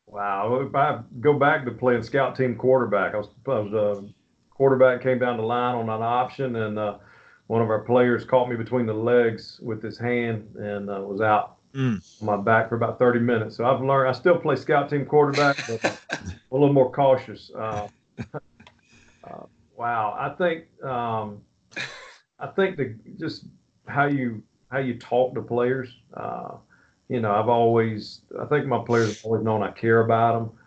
[0.05, 0.59] Wow.
[0.67, 4.01] If I go back to playing scout team quarterback, I was, I was uh,
[4.49, 6.97] quarterback came down the line on an option, and uh,
[7.47, 11.21] one of our players caught me between the legs with his hand and uh, was
[11.21, 12.21] out mm.
[12.21, 13.57] on my back for about 30 minutes.
[13.57, 14.09] So I've learned.
[14.09, 15.95] I still play scout team quarterback, but uh,
[16.51, 17.51] a little more cautious.
[17.55, 17.87] Uh,
[18.33, 19.43] uh,
[19.75, 20.15] wow.
[20.17, 21.41] I think um,
[22.39, 23.45] I think the just
[23.87, 25.89] how you how you talk to players.
[26.13, 26.55] Uh,
[27.09, 30.57] you know, I've always I think my players have always known I care about them.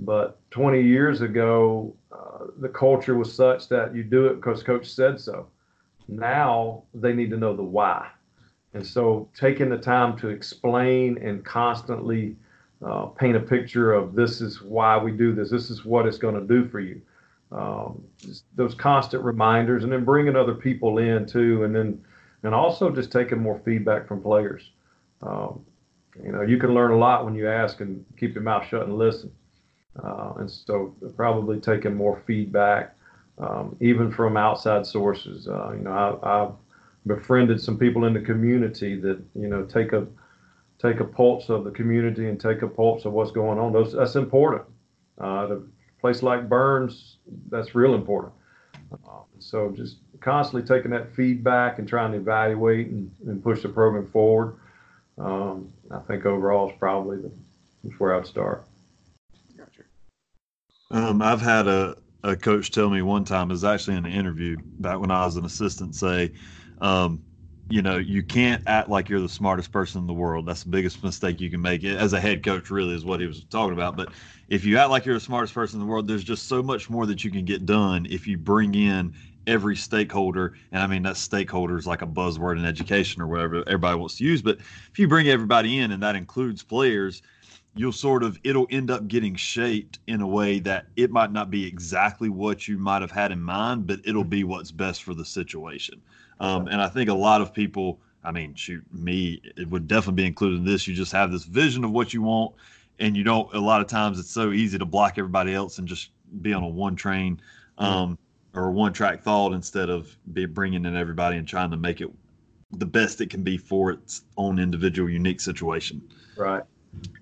[0.00, 4.88] But 20 years ago, uh, the culture was such that you do it because coach
[4.88, 5.48] said so.
[6.06, 8.08] Now they need to know the why.
[8.74, 12.36] And so taking the time to explain and constantly
[12.84, 16.18] uh, paint a picture of this is why we do this, this is what it's
[16.18, 17.00] going to do for you.
[17.50, 18.04] Um,
[18.54, 22.04] those constant reminders, and then bringing other people in too, and then
[22.42, 24.70] and also just taking more feedback from players.
[25.22, 25.64] Um,
[26.22, 28.82] you know, you can learn a lot when you ask and keep your mouth shut
[28.82, 29.32] and listen.
[30.02, 32.96] Uh, and so probably taking more feedback,
[33.38, 35.48] um, even from outside sources.
[35.48, 36.52] Uh, you know, I, have
[37.08, 40.06] befriended some people in the community that you know take a
[40.78, 43.72] take a pulse of the community and take a pulse of what's going on.
[43.72, 44.62] Those that's important.
[45.20, 45.60] Uh, a
[46.00, 47.16] place like Byrnes,
[47.50, 48.32] that's real important.
[48.92, 53.68] Uh, so just constantly taking that feedback and trying to evaluate and, and push the
[53.68, 54.56] program forward.
[55.18, 57.32] Um, I think overall is probably the,
[57.84, 58.64] is where I'd start.
[60.90, 64.56] Um, I've had a, a coach tell me one time, is actually in an interview
[64.78, 66.32] back when I was an assistant, say,
[66.80, 67.22] um,
[67.70, 70.46] you know, you can't act like you're the smartest person in the world.
[70.46, 71.84] That's the biggest mistake you can make.
[71.84, 73.96] As a head coach, really, is what he was talking about.
[73.96, 74.12] But
[74.48, 76.88] if you act like you're the smartest person in the world, there's just so much
[76.88, 79.12] more that you can get done if you bring in
[79.46, 80.54] every stakeholder.
[80.72, 84.16] And I mean, that stakeholder is like a buzzword in education or whatever everybody wants
[84.16, 84.40] to use.
[84.40, 87.20] But if you bring everybody in, and that includes players,
[87.74, 91.50] you'll sort of it'll end up getting shaped in a way that it might not
[91.50, 95.14] be exactly what you might have had in mind, but it'll be what's best for
[95.14, 96.02] the situation.
[96.40, 100.22] Um, and I think a lot of people, I mean, shoot, me, it would definitely
[100.22, 100.86] be included in this.
[100.86, 102.54] You just have this vision of what you want,
[102.98, 103.52] and you don't.
[103.54, 106.10] A lot of times, it's so easy to block everybody else and just
[106.42, 107.40] be on a one train
[107.78, 108.18] um,
[108.54, 112.10] or one track thought instead of be bringing in everybody and trying to make it
[112.72, 116.02] the best it can be for its own individual unique situation.
[116.36, 116.62] Right.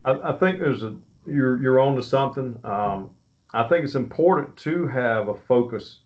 [0.05, 2.59] I, I think there's a you're you're on to something.
[2.65, 3.11] Um,
[3.53, 6.01] I think it's important to have a focus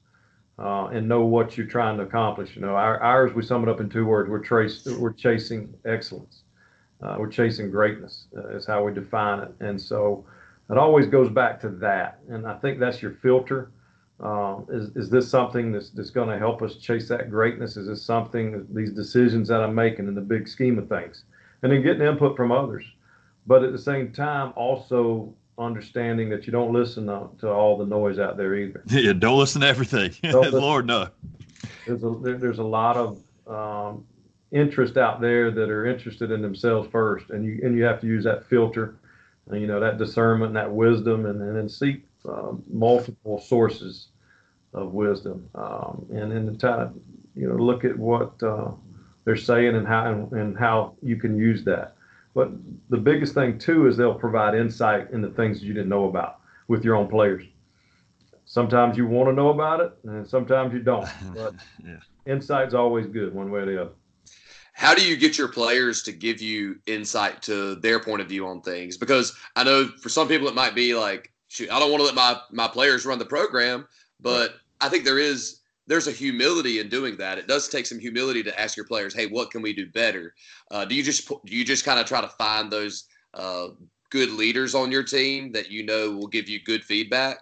[0.61, 2.55] uh, and know what you're trying to accomplish.
[2.55, 5.75] You know, our, ours we sum it up in two words: we're trace we're chasing
[5.85, 6.43] excellence.
[7.03, 10.25] Uh, we're chasing greatness uh, is how we define it, and so
[10.69, 12.21] it always goes back to that.
[12.29, 13.71] And I think that's your filter.
[14.21, 17.79] Um, is, is this something that's, that's going to help us chase that greatness?
[17.79, 21.25] Is this something, these decisions that I'm making in the big scheme of things?
[21.63, 22.85] And then getting input from others
[23.47, 27.85] but at the same time, also understanding that you don't listen to, to all the
[27.85, 28.83] noise out there either.
[28.91, 30.13] Yeah, don't listen to everything.
[30.23, 30.53] Listen.
[30.61, 31.09] Lord, no.
[31.87, 34.05] There's a there, there's a lot of um,
[34.53, 38.07] interest out there that are interested in themselves first, and you and you have to
[38.07, 38.97] use that filter,
[39.51, 44.09] and, you know, that discernment, and that wisdom, and, and then seek um, multiple sources
[44.73, 46.93] of wisdom, um, and then to
[47.37, 48.71] you know look at what uh,
[49.25, 51.95] they're saying and how and, and how you can use that.
[52.35, 52.51] But
[52.89, 56.85] the biggest thing too is they'll provide insight into things you didn't know about with
[56.85, 57.45] your own players.
[58.45, 61.09] Sometimes you want to know about it, and sometimes you don't.
[61.35, 61.97] But yeah.
[62.27, 63.91] insight's always good, one way or the other.
[64.73, 68.47] How do you get your players to give you insight to their point of view
[68.47, 68.97] on things?
[68.97, 72.07] Because I know for some people it might be like, shoot, I don't want to
[72.07, 73.87] let my my players run the program,
[74.21, 74.59] but right.
[74.81, 75.60] I think there is
[75.91, 77.37] there's a humility in doing that.
[77.37, 80.35] It does take some humility to ask your players, "Hey, what can we do better?"
[80.71, 83.69] Uh, do you just do you just kind of try to find those uh,
[84.11, 87.39] good leaders on your team that you know will give you good feedback?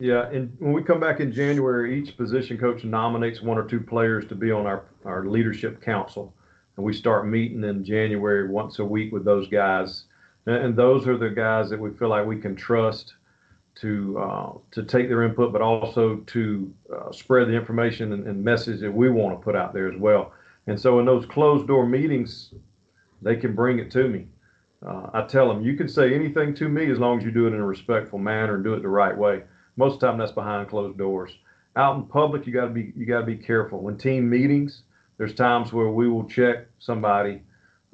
[0.00, 3.78] Yeah, and when we come back in January, each position coach nominates one or two
[3.78, 6.34] players to be on our, our leadership council.
[6.76, 10.06] And we start meeting in January once a week with those guys.
[10.46, 13.14] And, and those are the guys that we feel like we can trust
[13.76, 18.44] to uh, to take their input, but also to uh, spread the information and, and,
[18.44, 20.32] message that we want to put out there as well.
[20.66, 22.52] And so in those closed door meetings,
[23.22, 24.26] they can bring it to me.
[24.86, 27.46] Uh, I tell them you can say anything to me as long as you do
[27.46, 29.42] it in a respectful manner and do it the right way.
[29.76, 31.30] Most of the time, that's behind closed doors.
[31.76, 33.80] Out in public, you got to be you got to be careful.
[33.80, 34.82] When team meetings,
[35.16, 37.40] there's times where we will check somebody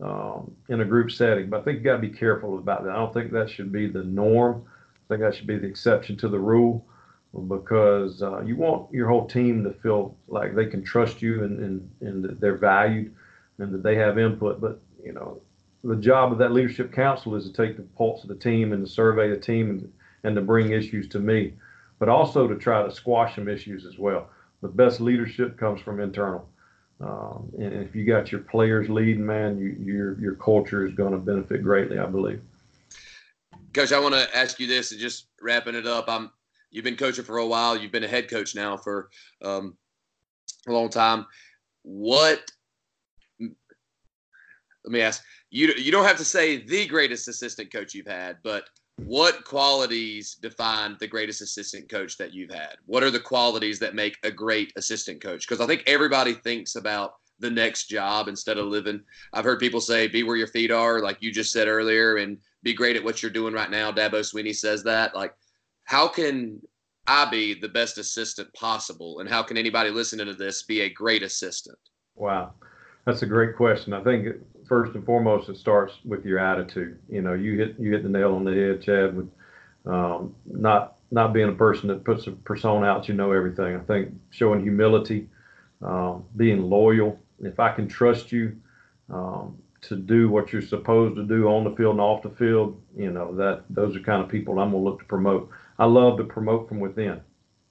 [0.02, 2.90] um, in a group setting, but I think you got to be careful about that.
[2.90, 4.64] I don't think that should be the norm.
[5.08, 6.84] I think that should be the exception to the rule
[7.46, 11.58] because uh, you want your whole team to feel like they can trust you and,
[11.60, 13.14] and, and that they're valued
[13.58, 14.60] and that they have input.
[14.60, 15.40] But, you know,
[15.82, 18.84] the job of that leadership council is to take the pulse of the team and
[18.84, 19.92] to survey the team and,
[20.24, 21.54] and to bring issues to me,
[21.98, 24.28] but also to try to squash some issues as well.
[24.60, 26.48] The best leadership comes from internal.
[27.00, 31.12] Um, and if you got your players leading, man, you, your your culture is going
[31.12, 32.42] to benefit greatly, I believe.
[33.78, 36.06] Coach, I want to ask you this, and just wrapping it up.
[36.08, 36.32] I'm
[36.72, 37.76] you've been coaching for a while.
[37.76, 39.08] You've been a head coach now for
[39.40, 39.76] um,
[40.66, 41.24] a long time.
[41.82, 42.42] What?
[43.38, 43.52] Let
[44.84, 45.72] me ask you.
[45.74, 48.64] You don't have to say the greatest assistant coach you've had, but
[48.96, 52.78] what qualities define the greatest assistant coach that you've had?
[52.86, 55.46] What are the qualities that make a great assistant coach?
[55.46, 59.00] Because I think everybody thinks about the next job instead of living.
[59.32, 62.38] I've heard people say, be where your feet are, like you just said earlier, and
[62.62, 63.92] be great at what you're doing right now.
[63.92, 65.14] Dabo Swinney says that.
[65.14, 65.34] Like,
[65.84, 66.60] how can
[67.06, 69.20] I be the best assistant possible?
[69.20, 71.78] And how can anybody listening to this be a great assistant?
[72.16, 72.52] Wow.
[73.04, 73.92] That's a great question.
[73.92, 76.98] I think first and foremost, it starts with your attitude.
[77.08, 79.30] You know, you hit you hit the nail on the head, Chad, with
[79.86, 83.08] um, not not being a person that puts a persona out.
[83.08, 83.76] You know everything.
[83.76, 85.26] I think showing humility,
[85.80, 87.18] um, being loyal.
[87.40, 88.56] If I can trust you
[89.08, 92.80] um, to do what you're supposed to do on the field and off the field,
[92.96, 95.50] you know that those are kind of people I'm gonna look to promote.
[95.78, 97.20] I love to promote from within.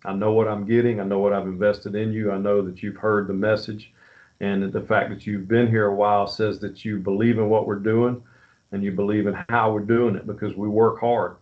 [0.06, 1.00] I know what I'm getting.
[1.00, 2.32] I know what I've invested in you.
[2.32, 3.92] I know that you've heard the message.
[4.40, 7.66] And the fact that you've been here a while says that you believe in what
[7.66, 8.24] we're doing
[8.72, 11.38] and you believe in how we're doing it because we work hard.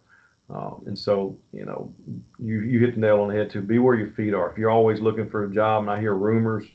[0.49, 1.93] Um, and so, you know,
[2.39, 3.61] you, you hit the nail on the head too.
[3.61, 4.51] Be where your feet are.
[4.51, 6.65] If you're always looking for a job and I hear rumors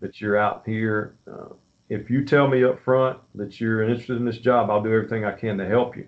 [0.00, 1.54] that you're out here, uh,
[1.88, 5.24] if you tell me up front that you're interested in this job, I'll do everything
[5.24, 6.06] I can to help you.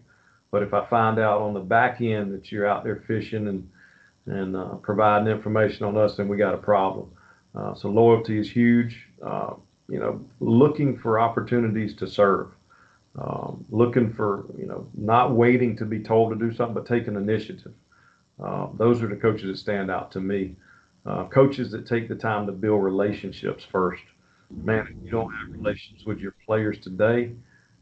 [0.50, 3.70] But if I find out on the back end that you're out there fishing and
[4.26, 7.10] and uh, providing information on us, then we got a problem.
[7.54, 9.08] Uh, so loyalty is huge.
[9.24, 9.54] Uh,
[9.88, 12.48] you know, looking for opportunities to serve,
[13.18, 17.16] um, looking for you know not waiting to be told to do something, but taking
[17.16, 17.72] initiative.
[18.42, 20.54] Uh, those are the coaches that stand out to me.
[21.06, 24.02] Uh, coaches that take the time to build relationships first.
[24.50, 27.32] Man, if you don't have relations with your players today,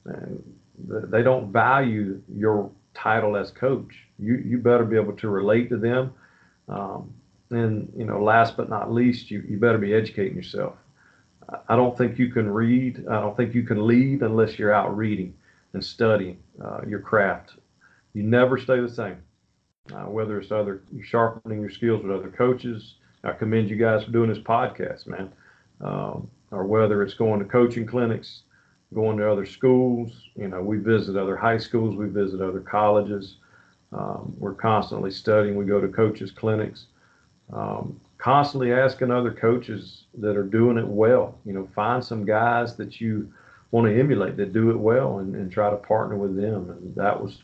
[0.04, 0.42] man,
[0.78, 3.94] they don't value your title as coach.
[4.18, 6.12] You you better be able to relate to them.
[6.68, 7.12] Um,
[7.50, 10.74] and you know, last but not least, you, you better be educating yourself.
[11.68, 13.04] I don't think you can read.
[13.08, 15.34] I don't think you can lead unless you're out reading
[15.72, 17.52] and studying uh, your craft.
[18.14, 19.18] You never stay the same.
[19.94, 24.10] Uh, whether it's other sharpening your skills with other coaches, I commend you guys for
[24.10, 25.32] doing this podcast, man.
[25.80, 28.42] Um, or whether it's going to coaching clinics,
[28.94, 30.12] going to other schools.
[30.36, 33.36] You know, we visit other high schools, we visit other colleges.
[33.92, 35.56] Um, we're constantly studying.
[35.56, 36.86] We go to coaches clinics
[37.52, 41.38] um, constantly asking other coaches that are doing it well.
[41.44, 43.32] You know, find some guys that you
[43.70, 46.70] want to emulate that do it well, and, and try to partner with them.
[46.70, 47.42] And that was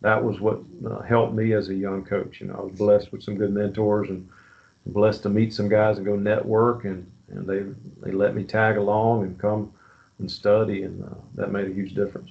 [0.00, 2.40] that was what uh, helped me as a young coach.
[2.40, 4.28] You know, I was blessed with some good mentors and
[4.86, 7.64] blessed to meet some guys and go network, and and they
[8.02, 9.72] they let me tag along and come
[10.18, 12.30] and study, and uh, that made a huge difference.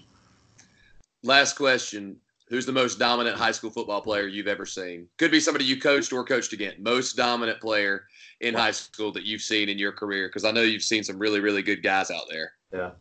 [1.24, 2.18] Last question
[2.54, 5.08] Who's the most dominant high school football player you've ever seen?
[5.18, 6.78] Could be somebody you coached or coached against.
[6.78, 8.06] Most dominant player
[8.42, 10.28] in high school that you've seen in your career?
[10.28, 12.52] Because I know you've seen some really, really good guys out there.
[12.72, 12.92] Yeah.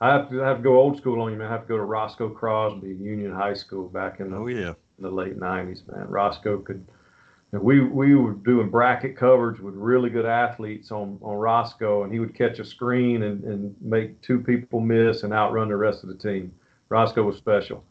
[0.00, 1.46] I have to I have to go old school on you, man.
[1.46, 4.70] I have to go to Roscoe Crosby, Union High School back in the, oh, yeah.
[4.70, 6.08] in the late '90s, man.
[6.08, 6.84] Roscoe could.
[7.60, 12.18] We we were doing bracket coverage with really good athletes on on Roscoe, and he
[12.18, 16.08] would catch a screen and, and make two people miss and outrun the rest of
[16.08, 16.52] the team.
[16.88, 17.84] Roscoe was special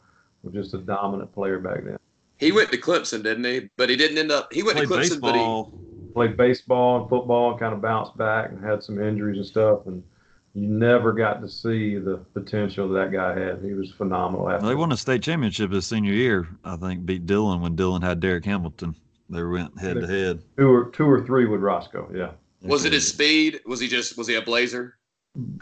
[0.45, 1.97] was just a dominant player back then.
[2.37, 3.69] He went to Clemson, didn't he?
[3.77, 4.53] But he didn't end up.
[4.53, 5.63] He went played to Clemson, baseball.
[5.65, 9.37] but he played baseball and football and kind of bounced back and had some injuries
[9.37, 9.85] and stuff.
[9.85, 10.03] And
[10.53, 13.63] you never got to see the potential that guy had.
[13.63, 14.49] He was phenomenal.
[14.49, 14.67] After.
[14.67, 16.47] They won a state championship his senior year.
[16.63, 18.95] I think beat Dillon when Dillon had Derek Hamilton.
[19.29, 20.43] They went head to head.
[20.57, 22.09] Two or two or three with Roscoe.
[22.13, 22.31] Yeah.
[22.61, 23.61] Was it his speed?
[23.65, 24.97] Was he just was he a blazer?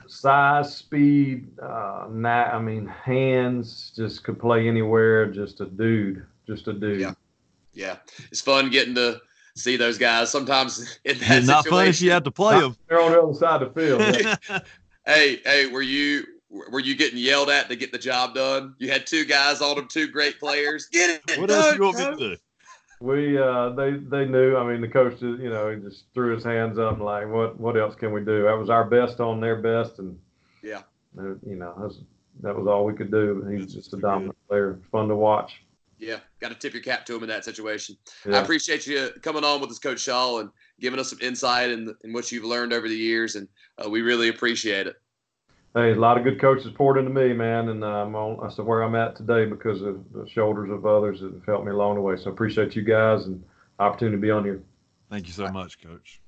[0.07, 5.25] Size, speed, uh, not, I mean, hands, just could play anywhere.
[5.25, 6.23] Just a dude.
[6.45, 7.01] Just a dude.
[7.01, 7.13] Yeah.
[7.73, 7.95] Yeah.
[8.31, 9.19] It's fun getting to
[9.55, 10.29] see those guys.
[10.29, 12.77] Sometimes in that It's not fun if you have to play them.
[12.87, 14.61] They're on the other side of the field.
[15.05, 18.73] Hey, hey, were you were you getting yelled at to get the job done?
[18.77, 20.87] You had two guys on them, two great players.
[20.87, 22.37] Get it what done, else you want me to do?
[23.03, 24.55] We uh, they they knew.
[24.55, 27.27] I mean, the coach, just, you know, he just threw his hands up and like,
[27.27, 28.43] what what else can we do?
[28.43, 30.17] That was our best on their best, and
[30.61, 30.83] Yeah.
[31.19, 31.99] uh, you know, that was,
[32.43, 33.43] that was all we could do.
[33.51, 34.79] He's just a dominant player.
[34.89, 35.63] Fun to watch.
[35.99, 37.97] Yeah, got to tip your cap to him in that situation.
[38.25, 40.49] I appreciate you coming on with us, Coach Shaw, and
[40.79, 43.49] giving us some insight in, in what you've learned over the years, and
[43.83, 44.95] uh, we really appreciate it.
[45.75, 48.37] Hey, a lot of good coaches poured into me, man, and uh, I'm on.
[48.43, 51.71] That's where I'm at today because of the shoulders of others that have helped me
[51.71, 52.15] along the way.
[52.15, 53.43] So appreciate you guys and
[53.79, 54.61] opportunity to be on here.
[55.09, 56.21] Thank you so much, Coach.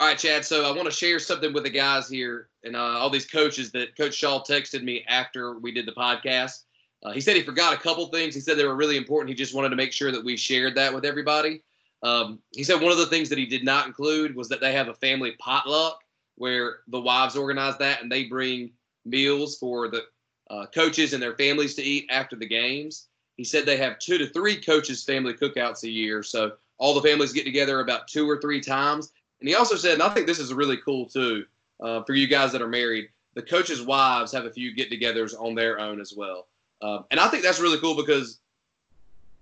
[0.00, 0.44] All right, Chad.
[0.44, 3.70] So I want to share something with the guys here and uh, all these coaches
[3.70, 6.64] that Coach Shaw texted me after we did the podcast.
[7.04, 8.34] Uh, he said he forgot a couple things.
[8.34, 9.28] He said they were really important.
[9.28, 11.62] He just wanted to make sure that we shared that with everybody.
[12.02, 14.72] Um, he said one of the things that he did not include was that they
[14.72, 16.00] have a family potluck
[16.34, 18.72] where the wives organize that and they bring
[19.08, 20.04] meals for the
[20.50, 23.08] uh, coaches and their families to eat after the games.
[23.36, 26.22] He said they have two to three coaches' family cookouts a year.
[26.22, 29.12] So all the families get together about two or three times.
[29.40, 31.44] And he also said, and I think this is really cool too,
[31.80, 35.34] uh, for you guys that are married, the coaches' wives have a few get togethers
[35.38, 36.48] on their own as well.
[36.82, 38.40] Um, and I think that's really cool because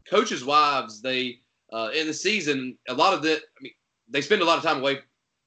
[0.09, 1.41] coaches' wives, they,
[1.73, 3.73] uh, in the season, a lot of the, I mean,
[4.09, 5.01] they spend a lot of time away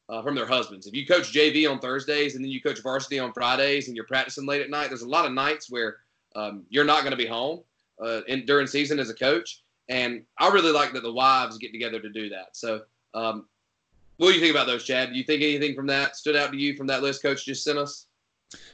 [0.10, 0.88] uh, from their husbands.
[0.88, 4.05] If you coach JV on Thursdays and then you coach varsity on Fridays and you're
[4.05, 5.97] practicing late at night, there's a lot of nights where
[6.36, 7.62] um, you're not going to be home
[8.03, 9.62] uh, in, during season as a coach.
[9.88, 12.55] And I really like that the wives get together to do that.
[12.55, 12.82] So,
[13.14, 13.45] um,
[14.18, 15.12] what do you think about those, Chad?
[15.12, 17.64] Do you think anything from that stood out to you from that list Coach just
[17.64, 18.07] sent us?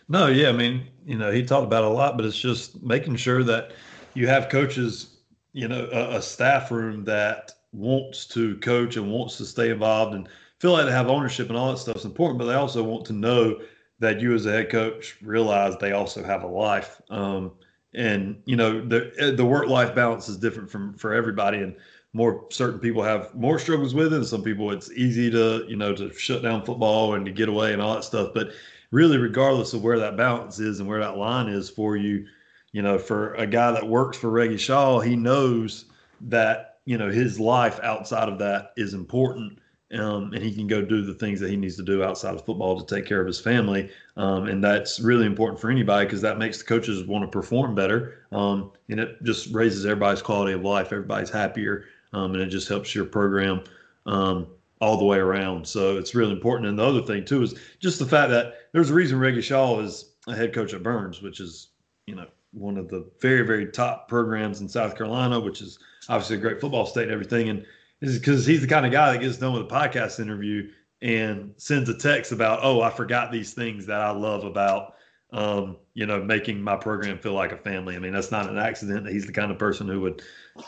[0.09, 3.17] No, yeah, I mean, you know, he talked about a lot, but it's just making
[3.17, 3.73] sure that
[4.13, 5.17] you have coaches,
[5.53, 10.15] you know, a, a staff room that wants to coach and wants to stay involved
[10.15, 10.27] and
[10.65, 13.05] feel like they have ownership and all that stuff is important, but they also want
[13.05, 13.61] to know
[13.99, 16.99] that you as a head coach realize they also have a life.
[17.11, 17.51] Um,
[17.93, 21.75] and you know, the the work life balance is different from for everybody, and
[22.13, 24.15] more certain people have more struggles with it.
[24.15, 27.47] And some people it's easy to you know to shut down football and to get
[27.47, 28.49] away and all that stuff, but
[28.89, 32.25] really regardless of where that balance is and where that line is for you
[32.71, 35.85] you know for a guy that works for reggie shaw he knows
[36.21, 39.59] that you know his life outside of that is important
[39.93, 42.45] um, and he can go do the things that he needs to do outside of
[42.45, 46.21] football to take care of his family um, and that's really important for anybody because
[46.21, 50.53] that makes the coaches want to perform better um, and it just raises everybody's quality
[50.53, 53.61] of life everybody's happier um, and it just helps your program
[54.05, 54.47] um,
[54.81, 55.67] all the way around.
[55.67, 56.69] So it's really important.
[56.69, 59.79] And the other thing too is just the fact that there's a reason Reggie Shaw
[59.79, 61.69] is a head coach at Byrnes, which is
[62.07, 65.79] you know one of the very very top programs in South Carolina, which is
[66.09, 67.49] obviously a great football state and everything.
[67.49, 67.65] And
[68.01, 70.69] is because he's the kind of guy that gets done with a podcast interview
[71.01, 74.93] and sends a text about, oh, I forgot these things that I love about.
[75.31, 77.95] Um, you know, making my program feel like a family.
[77.95, 79.07] I mean, that's not an accident.
[79.07, 80.21] He's the kind of person who would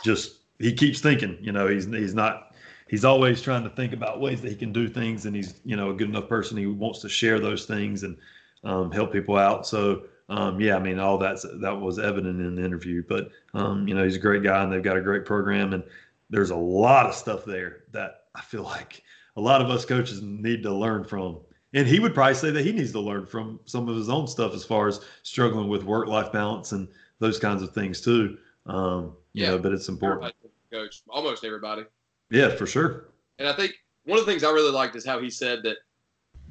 [0.04, 1.38] just he keeps thinking.
[1.40, 2.48] You know, he's he's not
[2.88, 5.76] he's always trying to think about ways that he can do things and he's you
[5.76, 8.16] know a good enough person he wants to share those things and
[8.64, 12.56] um, help people out so um, yeah i mean all that's that was evident in
[12.56, 15.24] the interview but um, you know he's a great guy and they've got a great
[15.24, 15.84] program and
[16.30, 19.02] there's a lot of stuff there that i feel like
[19.36, 21.40] a lot of us coaches need to learn from
[21.74, 24.26] and he would probably say that he needs to learn from some of his own
[24.26, 28.38] stuff as far as struggling with work life balance and those kinds of things too
[28.66, 29.50] um, you Yeah.
[29.50, 30.32] know but it's important
[30.70, 31.84] Everybody, Coach, almost everybody.
[32.30, 33.08] yeah for sure
[33.38, 33.74] And I think
[34.04, 35.76] one of the things I really liked is how he said that,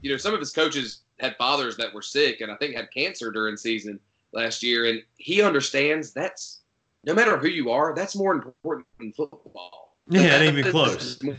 [0.02, 2.88] you know, some of his coaches had fathers that were sick and I think had
[2.94, 4.00] cancer during season
[4.32, 4.86] last year.
[4.86, 6.62] And he understands that's
[7.08, 9.96] no matter who you are, that's more important than football.
[10.08, 11.38] yeah it ain't even close More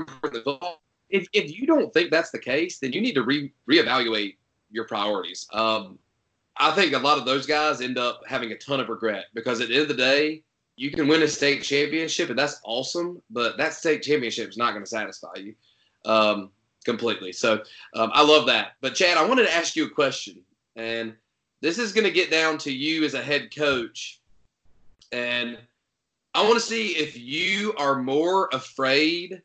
[0.00, 0.82] important than football.
[1.10, 4.36] If, if you don't think that's the case, then you need to re reevaluate
[4.70, 5.46] your priorities.
[5.52, 5.98] Um,
[6.56, 9.60] I think a lot of those guys end up having a ton of regret because
[9.60, 10.42] at the end of the day,
[10.76, 14.72] you can win a state championship and that's awesome, but that state championship is not
[14.72, 15.54] going to satisfy you
[16.04, 16.50] um,
[16.84, 17.32] completely.
[17.32, 17.62] So
[17.94, 18.72] um, I love that.
[18.80, 20.40] But Chad, I wanted to ask you a question,
[20.74, 21.14] and
[21.60, 24.20] this is going to get down to you as a head coach,
[25.12, 25.58] and
[26.34, 29.40] I want to see if you are more afraid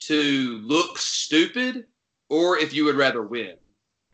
[0.00, 1.86] to look stupid
[2.28, 3.54] or if you would rather win.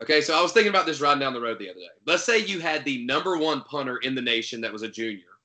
[0.01, 1.87] Okay, so I was thinking about this riding down the road the other day.
[2.05, 5.37] Let's say you had the number one punter in the nation that was a junior,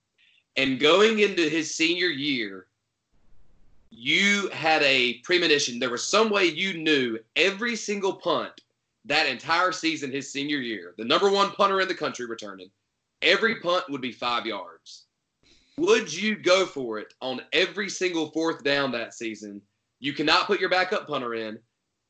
[0.57, 2.67] and going into his senior year,
[3.91, 5.79] you had a premonition.
[5.79, 8.61] There was some way you knew every single punt
[9.05, 12.71] that entire season, his senior year, the number one punter in the country returning,
[13.21, 15.07] every punt would be five yards.
[15.79, 19.63] Would you go for it on every single fourth down that season?
[20.01, 21.59] You cannot put your backup punter in.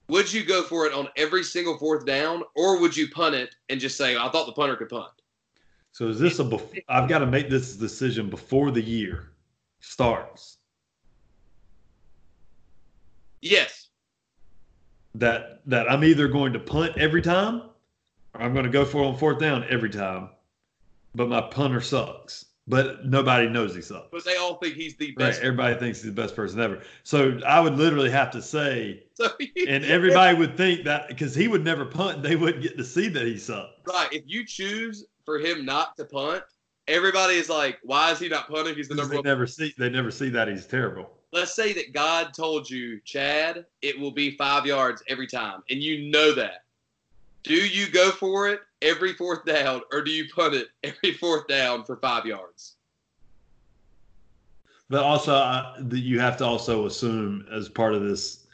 [0.08, 3.54] Would you go for it on every single fourth down, or would you punt it
[3.68, 5.12] and just say, "I thought the punter could punt"?
[5.92, 6.44] So is this a?
[6.44, 9.30] Bef- I've got to make this decision before the year
[9.80, 10.58] starts.
[13.40, 13.88] Yes.
[15.14, 17.62] That that I'm either going to punt every time,
[18.34, 20.30] or I'm going to go for it on fourth down every time,
[21.14, 22.46] but my punter sucks.
[22.68, 24.08] But nobody knows he sucks.
[24.12, 25.28] But they all think he's the Right.
[25.30, 25.40] best.
[25.42, 26.80] Everybody thinks he's the best person ever.
[27.02, 29.30] So I would literally have to say, So
[29.68, 33.08] and everybody would think that because he would never punt, they wouldn't get to see
[33.08, 33.72] that he sucks.
[33.86, 34.12] right.
[34.12, 36.42] If you choose for him not to punt,
[36.88, 38.74] everybody is like, "Why is he not punting?
[38.76, 41.10] He's the number They one." never see they never see that he's terrible.
[41.32, 45.82] Let's say that God told you, Chad, it will be five yards every time, and
[45.82, 46.64] you know that.
[47.45, 51.47] Do you go for it every fourth down, or do you punt it every fourth
[51.49, 52.76] down for five yards?
[54.88, 55.32] But also,
[55.78, 58.47] that you have to also assume as part of this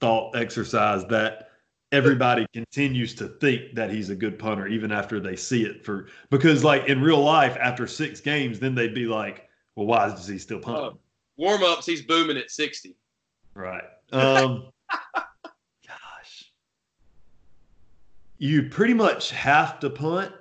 [0.00, 1.50] thought exercise that
[1.92, 6.08] everybody continues to think that he's a good punter even after they see it for
[6.28, 10.26] because like in real life after six games then they'd be like well why is
[10.26, 10.98] he still punting
[11.36, 12.96] Warm ups, he's booming at 60.
[13.54, 14.66] right um
[15.86, 16.52] gosh
[18.38, 20.32] you pretty much have to punt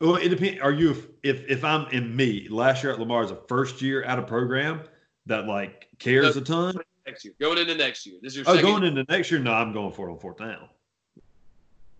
[0.00, 0.90] well it depends are you
[1.22, 4.26] if if i'm in me last year at lamar is a first year out of
[4.26, 4.80] program
[5.26, 6.76] that like cares a ton
[7.06, 8.16] Next year, going into next year.
[8.22, 8.70] This is your Oh, second.
[8.70, 10.70] going into next year, no, I'm going for it on fourth down.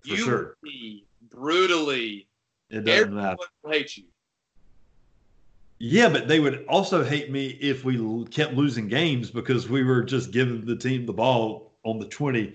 [0.00, 0.56] For you sure.
[1.30, 2.26] brutally.
[2.70, 3.36] It doesn't matter.
[3.70, 4.04] hate you.
[5.78, 9.84] Yeah, but they would also hate me if we l- kept losing games because we
[9.84, 12.54] were just giving the team the ball on the 20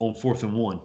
[0.00, 0.80] on fourth and one.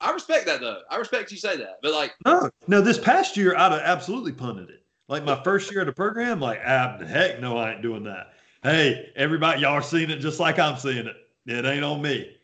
[0.00, 0.80] I respect that though.
[0.90, 4.32] I respect you say that, but like, No, no, this past year, I'd have absolutely
[4.32, 4.82] punted it.
[5.08, 8.04] Like my first year of the program, like, ah, the heck no, I ain't doing
[8.04, 8.34] that.
[8.62, 11.16] Hey, everybody, y'all are seeing it just like I'm seeing it.
[11.46, 12.36] It ain't on me.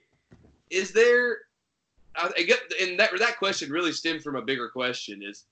[0.71, 1.39] is there?
[2.17, 5.45] I, I get, and that that question really stemmed from a bigger question: is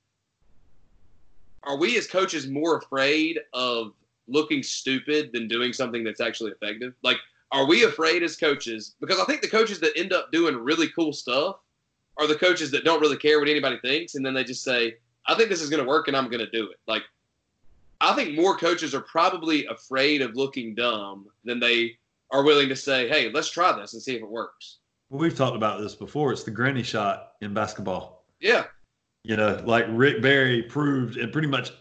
[1.62, 3.92] are we as coaches more afraid of
[4.26, 6.94] looking stupid than doing something that's actually effective?
[7.02, 7.18] Like,
[7.50, 8.94] are we afraid as coaches?
[9.00, 11.56] Because I think the coaches that end up doing really cool stuff
[12.18, 14.96] are the coaches that don't really care what anybody thinks, and then they just say,
[15.26, 17.04] "I think this is going to work, and I'm going to do it." Like,
[18.00, 21.98] I think more coaches are probably afraid of looking dumb than they
[22.30, 24.78] are willing to say, "Hey, let's try this and see if it works."
[25.10, 26.32] We've talked about this before.
[26.32, 28.26] It's the granny shot in basketball.
[28.40, 28.66] Yeah,
[29.24, 31.72] You know, like Rick Barry proved, and pretty much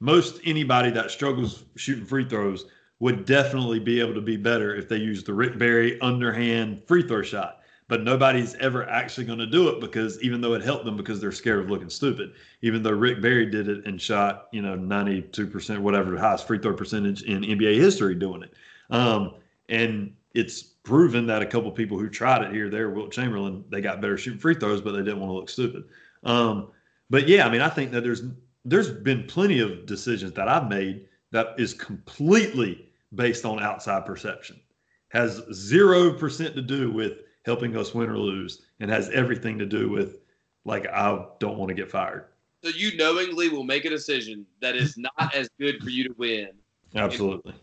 [0.00, 2.66] most anybody that struggles shooting free throws
[3.00, 7.02] would definitely be able to be better if they use the Rick Barry underhand free
[7.02, 7.57] throw shot.
[7.88, 11.20] But nobody's ever actually going to do it because even though it helped them because
[11.20, 14.76] they're scared of looking stupid, even though Rick Barry did it and shot, you know,
[14.76, 18.52] 92%, whatever the highest free throw percentage in NBA history doing it.
[18.90, 19.36] Um,
[19.70, 23.80] and it's proven that a couple people who tried it here, there, Wilt Chamberlain, they
[23.80, 25.84] got better shooting free throws, but they didn't want to look stupid.
[26.24, 26.68] Um,
[27.10, 28.22] but yeah, I mean, I think that there's
[28.64, 34.60] there's been plenty of decisions that I've made that is completely based on outside perception,
[35.08, 37.18] has zero percent to do with
[37.48, 40.18] helping us win or lose, and has everything to do with
[40.66, 42.26] like I don't want to get fired.
[42.62, 46.14] So you knowingly will make a decision that is not as good for you to
[46.18, 46.50] win.
[46.94, 47.54] Absolutely,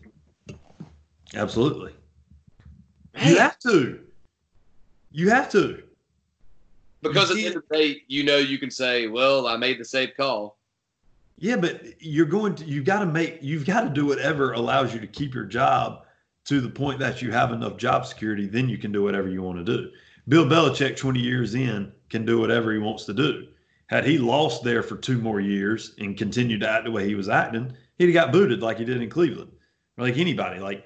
[1.34, 1.92] absolutely.
[3.14, 3.28] Man.
[3.28, 4.00] You have to.
[5.12, 5.82] You have to.
[7.00, 9.78] Because at the end of the day, you know you can say, Well, I made
[9.78, 10.58] the safe call.
[11.38, 14.92] Yeah, but you're going to you've got to make you've got to do whatever allows
[14.92, 16.05] you to keep your job
[16.46, 18.46] to the point that you have enough job security.
[18.46, 19.90] Then you can do whatever you want to do.
[20.28, 23.46] Bill Belichick, 20 years in, can do whatever he wants to do.
[23.88, 27.14] Had he lost there for two more years and continued to act the way he
[27.14, 29.52] was acting, he'd have got booted like he did in Cleveland.
[29.96, 30.84] Like anybody, like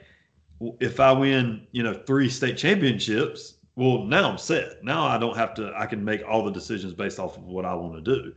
[0.80, 4.84] if I win, you know, three state championships, well, now I'm set.
[4.84, 5.72] Now I don't have to.
[5.76, 8.34] I can make all the decisions based off of what I want to do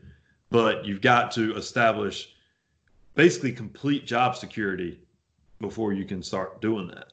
[0.53, 2.29] but you've got to establish
[3.15, 4.99] basically complete job security
[5.59, 7.12] before you can start doing that.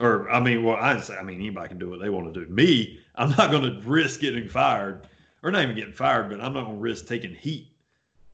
[0.00, 2.44] Or I mean, well, I say I mean anybody can do what they want to
[2.44, 2.50] do.
[2.50, 5.06] Me, I'm not going to risk getting fired,
[5.42, 7.72] or not even getting fired, but I'm not going to risk taking heat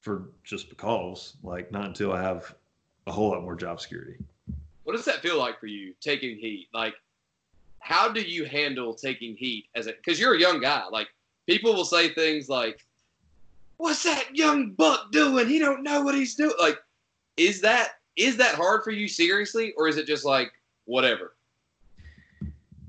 [0.00, 1.36] for just because.
[1.42, 2.54] Like not until I have
[3.06, 4.16] a whole lot more job security.
[4.84, 6.68] What does that feel like for you, taking heat?
[6.74, 6.94] Like,
[7.78, 10.84] how do you handle taking heat as a because you're a young guy.
[10.90, 11.08] Like
[11.46, 12.84] people will say things like,
[13.76, 15.48] What's that young buck doing?
[15.48, 16.54] He don't know what he's doing.
[16.60, 16.78] Like,
[17.36, 20.52] is that is that hard for you seriously, or is it just like
[20.84, 21.34] whatever?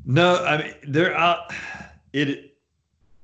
[0.05, 1.17] No, I mean there.
[1.17, 1.43] I,
[2.13, 2.57] it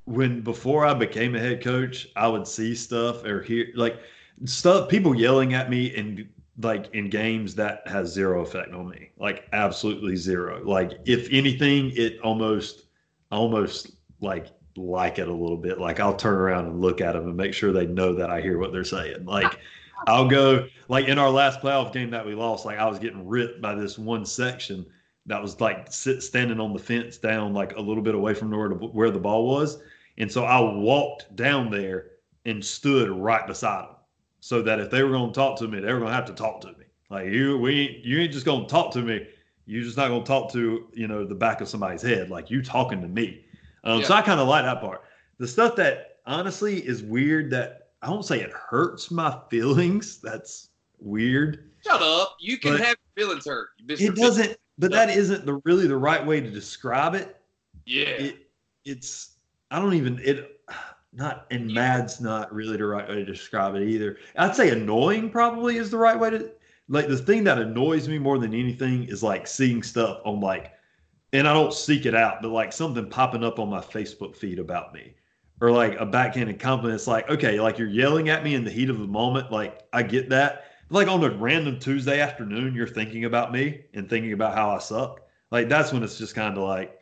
[0.05, 3.99] when before I became a head coach, I would see stuff or hear like
[4.45, 6.27] stuff people yelling at me and
[6.61, 10.61] like in games that has zero effect on me like absolutely zero.
[10.63, 12.87] Like if anything it almost
[13.31, 15.79] almost like like it a little bit.
[15.79, 18.41] Like i'll turn around and look at them and make sure they know that i
[18.41, 19.25] hear what they're saying.
[19.25, 19.59] Like
[20.07, 23.27] i'll go like in our last playoff game that we lost like i was getting
[23.27, 24.83] ripped by this one section
[25.31, 28.51] that was like sit, standing on the fence down like a little bit away from
[28.51, 29.79] where, where the ball was
[30.17, 32.11] and so i walked down there
[32.45, 33.95] and stood right beside them
[34.41, 36.25] so that if they were going to talk to me, they were going to have
[36.25, 36.85] to talk to me.
[37.09, 39.27] Like you, we, you ain't just going to talk to me.
[39.65, 42.29] You're just not going to talk to you know the back of somebody's head.
[42.29, 43.45] Like you talking to me.
[43.83, 44.07] Um, yeah.
[44.07, 45.03] So I kind of like that part.
[45.37, 50.19] The stuff that honestly is weird that I don't say it hurts my feelings.
[50.19, 50.69] That's
[50.99, 51.69] weird.
[51.85, 52.35] Shut up.
[52.39, 53.69] You can have feelings hurt.
[53.85, 54.01] Mr.
[54.01, 54.57] It doesn't.
[54.81, 57.37] But that isn't the really the right way to describe it.
[57.85, 58.09] Yeah.
[58.09, 58.47] It,
[58.83, 59.37] it's.
[59.69, 60.19] I don't even.
[60.23, 60.59] It
[61.13, 64.17] not and mad's not really the right way to describe it either.
[64.37, 66.51] I'd say annoying probably is the right way to
[66.89, 70.71] like the thing that annoys me more than anything is like seeing stuff on like
[71.33, 74.59] and I don't seek it out, but like something popping up on my Facebook feed
[74.59, 75.13] about me.
[75.61, 76.95] Or like a backhanded compliment.
[76.95, 79.51] It's like, okay, like you're yelling at me in the heat of the moment.
[79.51, 80.70] Like I get that.
[80.91, 84.79] Like on a random Tuesday afternoon, you're thinking about me and thinking about how I
[84.79, 85.21] suck.
[85.49, 86.99] Like that's when it's just kind of like,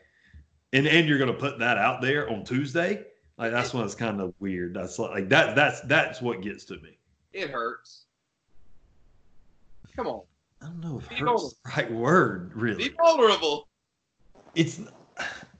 [0.71, 3.03] and and you're gonna put that out there on Tuesday
[3.39, 4.73] like that's when it's kind of weird.
[4.73, 5.55] That's like that.
[5.55, 6.99] That's that's what gets to me.
[7.31, 8.03] It hurts.
[9.95, 10.23] Come on.
[10.61, 12.51] I don't know if Be hurts the right word.
[12.53, 12.89] Really.
[12.89, 13.69] Be vulnerable.
[14.55, 14.81] It's.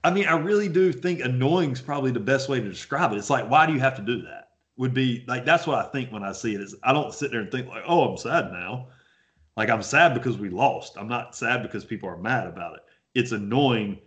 [0.04, 3.18] I mean, I really do think annoying is probably the best way to describe it.
[3.18, 4.49] It's like, why do you have to do that?
[4.80, 6.60] Would be like that's what I think when I see it.
[6.60, 8.88] Is I don't sit there and think like, oh, I'm sad now.
[9.56, 10.96] Like I'm sad because we lost.
[10.96, 12.80] I'm not sad because people are mad about it.
[13.14, 13.98] It's annoying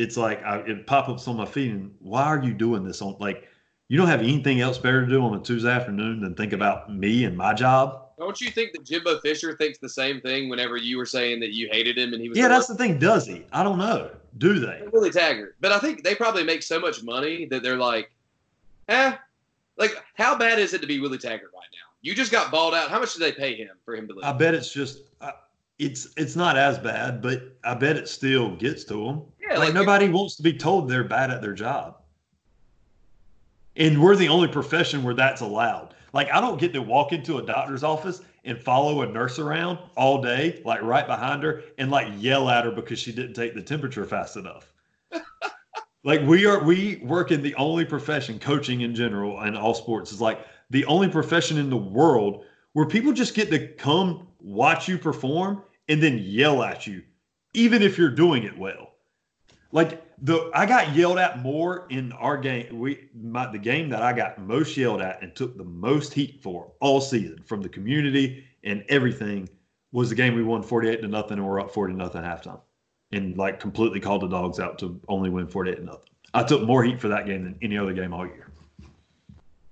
[0.00, 3.02] it's like I, it pop ups on my feed and why are you doing this
[3.02, 3.46] on like
[3.88, 6.94] you don't have anything else better to do on a Tuesday afternoon than think about
[6.94, 8.06] me and my job.
[8.18, 11.50] Don't you think that Jimbo Fisher thinks the same thing whenever you were saying that
[11.50, 12.38] you hated him and he was?
[12.38, 12.98] Yeah, that's the thing.
[12.98, 13.44] Does he?
[13.52, 14.10] I don't know.
[14.38, 14.84] Do they?
[14.92, 18.12] Willie Taggart, but I think they probably make so much money that they're like,
[18.88, 19.16] eh,
[19.80, 21.78] like how bad is it to be Willie Taggart right now?
[22.02, 22.90] You just got balled out.
[22.90, 24.24] How much did they pay him for him to leave?
[24.24, 25.02] I bet it's just.
[25.78, 29.22] It's it's not as bad, but I bet it still gets to them.
[29.40, 31.96] Yeah, like, like nobody wants to be told they're bad at their job.
[33.76, 35.94] And we're the only profession where that's allowed.
[36.12, 39.78] Like I don't get to walk into a doctor's office and follow a nurse around
[39.96, 43.54] all day, like right behind her, and like yell at her because she didn't take
[43.54, 44.70] the temperature fast enough.
[46.04, 50.12] like we are we work in the only profession, coaching in general and all sports
[50.12, 54.88] is like the only profession in the world where people just get to come watch
[54.88, 57.02] you perform and then yell at you,
[57.52, 58.94] even if you're doing it well.
[59.72, 62.78] Like the I got yelled at more in our game.
[62.78, 66.42] We my, the game that I got most yelled at and took the most heat
[66.42, 69.48] for all season from the community and everything
[69.92, 72.60] was the game we won 48 to nothing and we're up 40 to nothing halftime.
[73.12, 76.10] And like completely called the dogs out to only win 48 to nothing.
[76.32, 78.50] I took more heat for that game than any other game all year.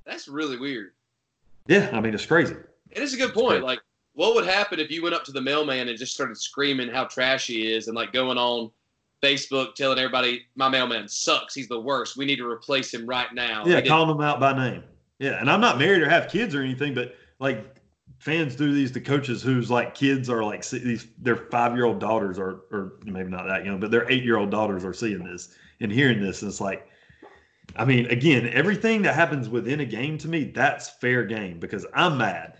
[0.04, 0.92] That's really weird.
[1.68, 2.56] Yeah, I mean it's crazy.
[2.90, 3.62] It is a good point.
[3.62, 3.80] Like
[4.14, 7.04] what would happen if you went up to the mailman and just started screaming how
[7.04, 8.70] trash he is and like going on
[9.22, 11.54] Facebook telling everybody my mailman sucks.
[11.54, 12.16] He's the worst.
[12.16, 13.64] We need to replace him right now.
[13.66, 14.82] Yeah, calling him out by name.
[15.18, 17.77] Yeah, and I'm not married or have kids or anything, but like
[18.18, 22.00] fans do these to coaches whose like kids are like these their five year old
[22.00, 25.24] daughters are or maybe not that young, but their eight year old daughters are seeing
[25.24, 26.86] this and hearing this, and it's like.
[27.76, 31.84] I mean, again, everything that happens within a game to me, that's fair game because
[31.92, 32.56] I'm mad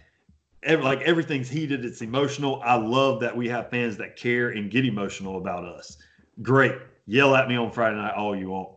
[0.63, 2.61] every, like everything's heated, it's emotional.
[2.65, 5.99] I love that we have fans that care and get emotional about us.
[6.43, 6.75] Great.
[7.07, 8.71] Yell at me on Friday night all you want.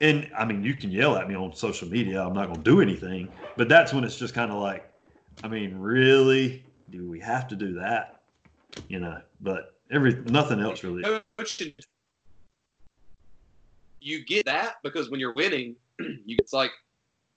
[0.00, 2.24] And I mean, you can yell at me on social media.
[2.24, 3.28] I'm not going to do anything.
[3.56, 4.90] But that's when it's just kind of like,
[5.42, 6.64] I mean, really?
[6.90, 8.20] Do we have to do that?
[8.88, 11.02] You know, but every nothing else really.
[14.00, 16.72] You get that because when you're winning, you it's like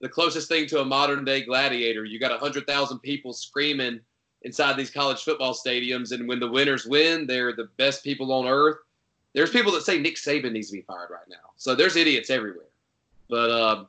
[0.01, 2.05] the closest thing to a modern day gladiator.
[2.05, 3.99] You got a hundred thousand people screaming
[4.41, 8.45] inside these college football stadiums, and when the winners win, they're the best people on
[8.45, 8.77] earth.
[9.33, 11.51] There's people that say Nick Saban needs to be fired right now.
[11.57, 12.67] So there's idiots everywhere.
[13.29, 13.87] But um,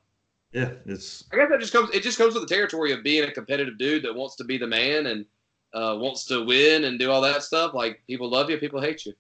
[0.57, 1.25] yeah, it's.
[1.31, 1.91] I guess that just comes.
[1.95, 4.57] It just comes with the territory of being a competitive dude that wants to be
[4.57, 5.27] the man and
[5.75, 7.75] uh, wants to win and do all that stuff.
[7.75, 9.13] Like people love you, people hate you.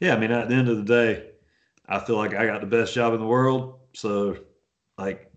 [0.00, 1.30] Yeah, I mean, at the end of the day,
[1.86, 3.78] I feel like I got the best job in the world.
[3.94, 4.38] So,
[4.98, 5.32] like,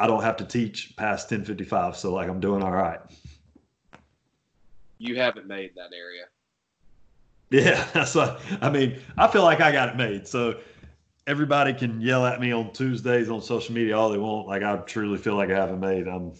[0.00, 2.98] I don't have to teach past 1055, so like I'm doing all right.
[4.98, 6.24] you haven't made that area.
[7.50, 8.98] Yeah, that's what I mean.
[9.16, 10.26] I feel like I got it made.
[10.26, 10.58] So
[11.26, 14.46] everybody can yell at me on Tuesdays on social media all they want.
[14.48, 16.08] Like I truly feel like I haven't made.
[16.08, 16.32] I'm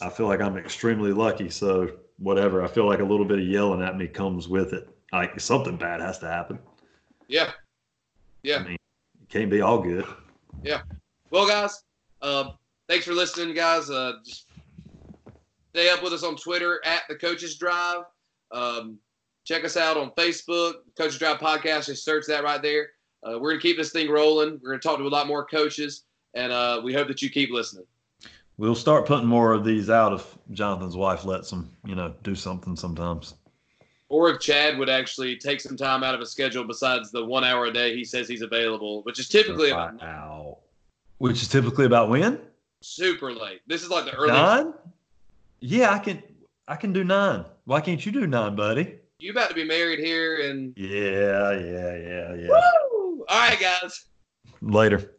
[0.00, 1.50] I feel like I'm extremely lucky.
[1.50, 2.62] So whatever.
[2.62, 4.88] I feel like a little bit of yelling at me comes with it.
[5.12, 6.58] Like something bad has to happen.
[7.28, 7.50] Yeah.
[8.42, 8.56] Yeah.
[8.56, 10.04] I mean, it can't be all good.
[10.62, 10.82] Yeah.
[11.30, 11.82] Well, guys,
[12.22, 12.50] uh,
[12.88, 13.90] thanks for listening, guys.
[13.90, 14.46] Uh, just
[15.70, 18.02] stay up with us on Twitter at the Coaches Drive.
[18.52, 18.98] Um,
[19.44, 21.86] check us out on Facebook, Coaches Drive Podcast.
[21.86, 22.88] Just search that right there.
[23.24, 24.60] Uh, we're gonna keep this thing rolling.
[24.62, 26.04] We're gonna talk to a lot more coaches,
[26.34, 27.84] and uh, we hope that you keep listening.
[28.56, 32.34] We'll start putting more of these out if Jonathan's wife lets him, you know, do
[32.34, 33.34] something sometimes.
[34.08, 37.42] Or if Chad would actually take some time out of his schedule besides the one
[37.42, 40.58] hour a day he says he's available, which is typically about Wow.
[41.18, 42.40] Which is typically about when?
[42.84, 43.60] super late.
[43.66, 44.32] This is like the early.
[44.32, 44.74] Nine?
[45.60, 46.22] Yeah, I can
[46.68, 47.44] I can do nine.
[47.64, 48.98] Why can't you do nine, buddy?
[49.18, 52.48] You about to be married here, and Yeah, yeah, yeah, yeah.
[52.48, 52.83] woo!
[53.28, 54.06] All right, guys.
[54.60, 55.10] Later.